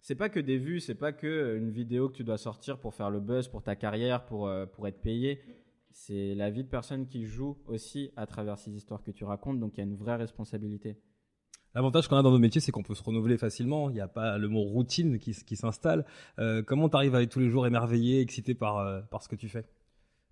c'est 0.00 0.14
pas 0.16 0.28
que 0.30 0.40
des 0.40 0.56
vues, 0.58 0.80
c'est 0.80 0.94
pas 0.94 1.12
que 1.12 1.26
euh, 1.26 1.58
une 1.58 1.70
vidéo 1.70 2.08
que 2.08 2.14
tu 2.16 2.24
dois 2.24 2.38
sortir 2.38 2.78
pour 2.78 2.94
faire 2.94 3.10
le 3.10 3.20
buzz, 3.20 3.48
pour 3.48 3.62
ta 3.62 3.76
carrière, 3.76 4.24
pour, 4.26 4.48
euh, 4.48 4.66
pour 4.66 4.88
être 4.88 5.00
payé. 5.02 5.40
C'est 5.92 6.34
la 6.34 6.50
vie 6.50 6.64
de 6.64 6.68
personnes 6.68 7.06
qui 7.06 7.24
jouent 7.26 7.58
aussi 7.66 8.10
à 8.16 8.26
travers 8.26 8.58
ces 8.58 8.74
histoires 8.74 9.02
que 9.02 9.10
tu 9.10 9.24
racontes, 9.24 9.58
donc 9.60 9.72
il 9.74 9.78
y 9.78 9.80
a 9.80 9.84
une 9.84 9.96
vraie 9.96 10.16
responsabilité. 10.16 10.96
L'avantage 11.74 12.08
qu'on 12.08 12.16
a 12.16 12.22
dans 12.22 12.30
nos 12.32 12.38
métiers, 12.38 12.60
c'est 12.60 12.72
qu'on 12.72 12.82
peut 12.82 12.94
se 12.96 13.02
renouveler 13.02 13.36
facilement. 13.38 13.90
Il 13.90 13.94
n'y 13.94 14.00
a 14.00 14.08
pas 14.08 14.38
le 14.38 14.48
mot 14.48 14.62
routine 14.62 15.18
qui, 15.18 15.32
qui 15.32 15.54
s'installe. 15.56 16.04
Euh, 16.40 16.62
comment 16.64 16.88
tu 16.88 16.96
arrives 16.96 17.14
à 17.14 17.22
être 17.22 17.30
tous 17.30 17.38
les 17.40 17.48
jours 17.48 17.64
émerveillé, 17.66 18.20
excité 18.20 18.54
par, 18.54 18.78
euh, 18.78 19.00
par 19.02 19.22
ce 19.22 19.28
que 19.28 19.36
tu 19.36 19.48
fais? 19.48 19.64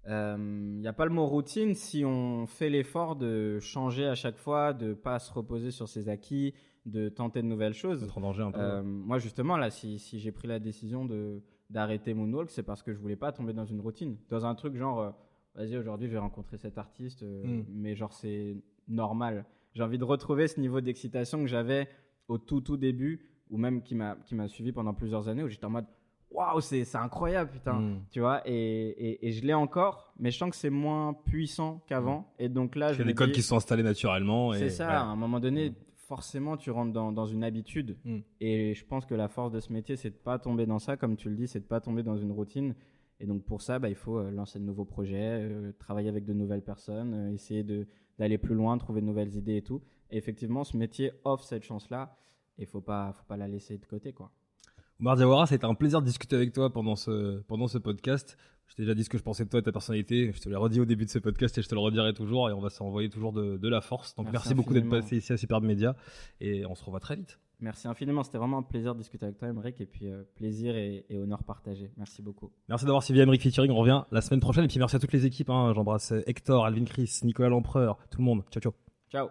Il 0.06 0.80
n'y 0.80 0.86
a 0.88 0.92
pas 0.92 1.04
le 1.04 1.10
mot 1.10 1.26
routine 1.26 1.74
si 1.74 2.04
on 2.04 2.46
fait 2.46 2.70
l'effort 2.70 3.16
de 3.16 3.58
changer 3.60 4.06
à 4.06 4.14
chaque 4.14 4.38
fois, 4.38 4.72
de 4.72 4.94
pas 4.94 5.18
se 5.18 5.32
reposer 5.32 5.70
sur 5.70 5.88
ses 5.88 6.08
acquis, 6.08 6.54
de 6.86 7.08
tenter 7.08 7.42
de 7.42 7.46
nouvelles 7.46 7.74
choses. 7.74 8.02
Être 8.04 8.16
en 8.16 8.22
danger 8.22 8.42
un 8.42 8.50
peu. 8.52 8.60
Euh, 8.60 8.82
moi, 8.82 9.18
justement, 9.18 9.56
là, 9.56 9.70
si, 9.70 9.98
si 9.98 10.18
j'ai 10.18 10.32
pris 10.32 10.48
la 10.48 10.58
décision 10.58 11.04
de 11.04 11.42
d'arrêter 11.70 12.14
Moonwalk, 12.14 12.48
c'est 12.48 12.62
parce 12.62 12.82
que 12.82 12.94
je 12.94 12.98
voulais 12.98 13.16
pas 13.16 13.30
tomber 13.30 13.52
dans 13.52 13.66
une 13.66 13.80
routine, 13.80 14.16
dans 14.30 14.46
un 14.46 14.54
truc 14.54 14.74
genre, 14.74 15.00
euh, 15.00 15.10
vas-y, 15.54 15.76
aujourd'hui, 15.76 16.06
je 16.08 16.12
vais 16.14 16.18
rencontrer 16.18 16.56
cet 16.56 16.78
artiste, 16.78 17.22
euh, 17.22 17.42
Mm. 17.44 17.64
mais 17.68 17.94
genre, 17.94 18.14
c'est 18.14 18.56
normal. 18.88 19.44
J'ai 19.74 19.82
envie 19.82 19.98
de 19.98 20.04
retrouver 20.04 20.48
ce 20.48 20.58
niveau 20.60 20.80
d'excitation 20.80 21.40
que 21.42 21.46
j'avais 21.46 21.86
au 22.26 22.38
tout, 22.38 22.62
tout 22.62 22.78
début, 22.78 23.20
ou 23.50 23.58
même 23.58 23.82
qui 23.82 23.94
m'a 23.94 24.16
qui 24.24 24.34
m'a 24.34 24.48
suivi 24.48 24.72
pendant 24.72 24.94
plusieurs 24.94 25.28
années, 25.28 25.42
où 25.42 25.48
j'étais 25.48 25.66
en 25.66 25.70
mode, 25.70 25.84
waouh, 26.30 26.60
c'est 26.60 26.84
c'est 26.84 26.98
incroyable, 26.98 27.50
putain. 27.50 27.74
Mm. 27.80 28.04
Tu 28.10 28.20
vois, 28.20 28.42
et, 28.46 28.52
et, 28.54 29.28
et 29.28 29.32
je 29.32 29.44
l'ai 29.44 29.54
encore, 29.54 30.12
mais 30.18 30.30
je 30.30 30.38
sens 30.38 30.50
que 30.50 30.56
c'est 30.56 30.70
moins 30.70 31.14
puissant 31.14 31.82
qu'avant. 31.86 32.32
Et 32.38 32.48
donc 32.48 32.76
là, 32.76 32.90
Il 32.90 32.94
y 32.94 32.98
je 32.98 33.02
des 33.02 33.14
codes 33.14 33.28
dis- 33.30 33.34
qui 33.36 33.42
se 33.42 33.48
sont 33.48 33.56
installés 33.56 33.82
naturellement. 33.82 34.52
c'est 34.52 34.70
ça, 34.70 34.86
ouais. 34.88 34.92
à 34.94 35.02
un 35.02 35.16
moment 35.16 35.40
donné, 35.40 35.72
forcément, 35.94 36.56
tu 36.56 36.70
rentres 36.70 36.92
dans, 36.92 37.12
dans 37.12 37.26
une 37.26 37.44
habitude. 37.44 37.96
Mm. 38.04 38.18
Et 38.40 38.74
je 38.74 38.84
pense 38.84 39.04
que 39.06 39.14
la 39.14 39.28
force 39.28 39.52
de 39.52 39.60
ce 39.60 39.72
métier, 39.72 39.96
c'est 39.96 40.10
de 40.10 40.16
pas 40.16 40.38
tomber 40.38 40.66
dans 40.66 40.78
ça, 40.78 40.96
comme 40.96 41.16
tu 41.16 41.28
le 41.30 41.36
dis, 41.36 41.46
c'est 41.48 41.60
de 41.60 41.66
pas 41.66 41.80
tomber 41.80 42.02
dans 42.02 42.16
une 42.16 42.32
routine. 42.32 42.74
Et 43.20 43.26
donc 43.26 43.44
pour 43.44 43.62
ça, 43.62 43.78
bah, 43.80 43.88
il 43.88 43.96
faut 43.96 44.18
euh, 44.18 44.30
lancer 44.30 44.58
de 44.60 44.64
nouveaux 44.64 44.84
projets, 44.84 45.18
euh, 45.42 45.72
travailler 45.78 46.08
avec 46.08 46.24
de 46.24 46.32
nouvelles 46.32 46.62
personnes, 46.62 47.14
euh, 47.14 47.32
essayer 47.32 47.62
de 47.64 47.86
d'aller 48.18 48.38
plus 48.38 48.54
loin, 48.54 48.76
trouver 48.78 49.00
de 49.00 49.06
nouvelles 49.06 49.34
idées 49.36 49.56
et 49.58 49.62
tout. 49.62 49.80
Et 50.10 50.16
effectivement, 50.16 50.64
ce 50.64 50.76
métier 50.76 51.12
offre 51.24 51.44
cette 51.44 51.62
chance-là. 51.64 52.16
Et 52.58 52.66
faut 52.66 52.80
pas, 52.80 53.12
faut 53.12 53.24
pas 53.28 53.36
la 53.36 53.46
laisser 53.46 53.78
de 53.78 53.84
côté, 53.86 54.12
quoi. 54.12 54.32
Omar 55.00 55.16
Diawara, 55.16 55.46
ça 55.46 55.54
a 55.54 55.56
été 55.56 55.64
un 55.66 55.74
plaisir 55.74 56.00
de 56.00 56.06
discuter 56.06 56.34
avec 56.36 56.52
toi 56.52 56.72
pendant 56.72 56.96
ce, 56.96 57.38
pendant 57.42 57.68
ce 57.68 57.78
podcast. 57.78 58.36
Je 58.66 58.74
t'ai 58.74 58.82
déjà 58.82 58.94
dit 58.94 59.04
ce 59.04 59.08
que 59.08 59.16
je 59.16 59.22
pensais 59.22 59.44
de 59.44 59.48
toi 59.48 59.58
et 59.58 59.62
de 59.62 59.64
ta 59.64 59.72
personnalité. 59.72 60.32
Je 60.34 60.40
te 60.40 60.48
l'ai 60.48 60.56
redit 60.56 60.80
au 60.80 60.84
début 60.84 61.04
de 61.04 61.10
ce 61.10 61.18
podcast 61.20 61.56
et 61.56 61.62
je 61.62 61.68
te 61.68 61.74
le 61.74 61.80
redirai 61.80 62.12
toujours. 62.14 62.50
Et 62.50 62.52
on 62.52 62.60
va 62.60 62.68
s'envoyer 62.68 63.08
toujours 63.08 63.32
de, 63.32 63.56
de 63.56 63.68
la 63.68 63.80
force. 63.80 64.14
Donc 64.16 64.26
merci, 64.26 64.48
Merci 64.48 64.54
beaucoup 64.54 64.74
d'être 64.74 64.88
passé 64.88 65.16
ici 65.18 65.32
à 65.32 65.36
Superbe 65.36 65.64
Média. 65.64 65.94
Et 66.40 66.66
on 66.66 66.74
se 66.74 66.84
revoit 66.84 67.00
très 67.00 67.16
vite. 67.16 67.38
Merci 67.60 67.88
infiniment. 67.88 68.22
C'était 68.24 68.38
vraiment 68.38 68.58
un 68.58 68.62
plaisir 68.62 68.94
de 68.94 68.98
discuter 69.00 69.24
avec 69.24 69.38
toi, 69.38 69.48
Emmerich. 69.48 69.80
Et 69.80 69.86
puis 69.86 70.08
euh, 70.10 70.24
plaisir 70.34 70.76
et, 70.76 71.06
et 71.08 71.18
honneur 71.18 71.42
partagé. 71.44 71.90
Merci 71.96 72.20
beaucoup. 72.20 72.50
Merci 72.68 72.84
d'avoir 72.84 73.02
suivi 73.02 73.20
Emric 73.20 73.40
Featuring. 73.40 73.70
On 73.70 73.76
revient 73.76 74.02
la 74.10 74.20
semaine 74.20 74.40
prochaine. 74.40 74.64
Et 74.64 74.68
puis 74.68 74.78
merci 74.80 74.96
à 74.96 74.98
toutes 74.98 75.12
les 75.12 75.24
équipes. 75.24 75.48
hein. 75.50 75.72
J'embrasse 75.74 76.12
Hector, 76.26 76.66
Alvin 76.66 76.84
Chris, 76.84 77.20
Nicolas 77.22 77.48
L'Empereur, 77.48 77.98
tout 78.10 78.18
le 78.18 78.24
monde. 78.24 78.42
Ciao, 78.50 78.60
ciao. 78.60 78.72
Ciao. 79.10 79.28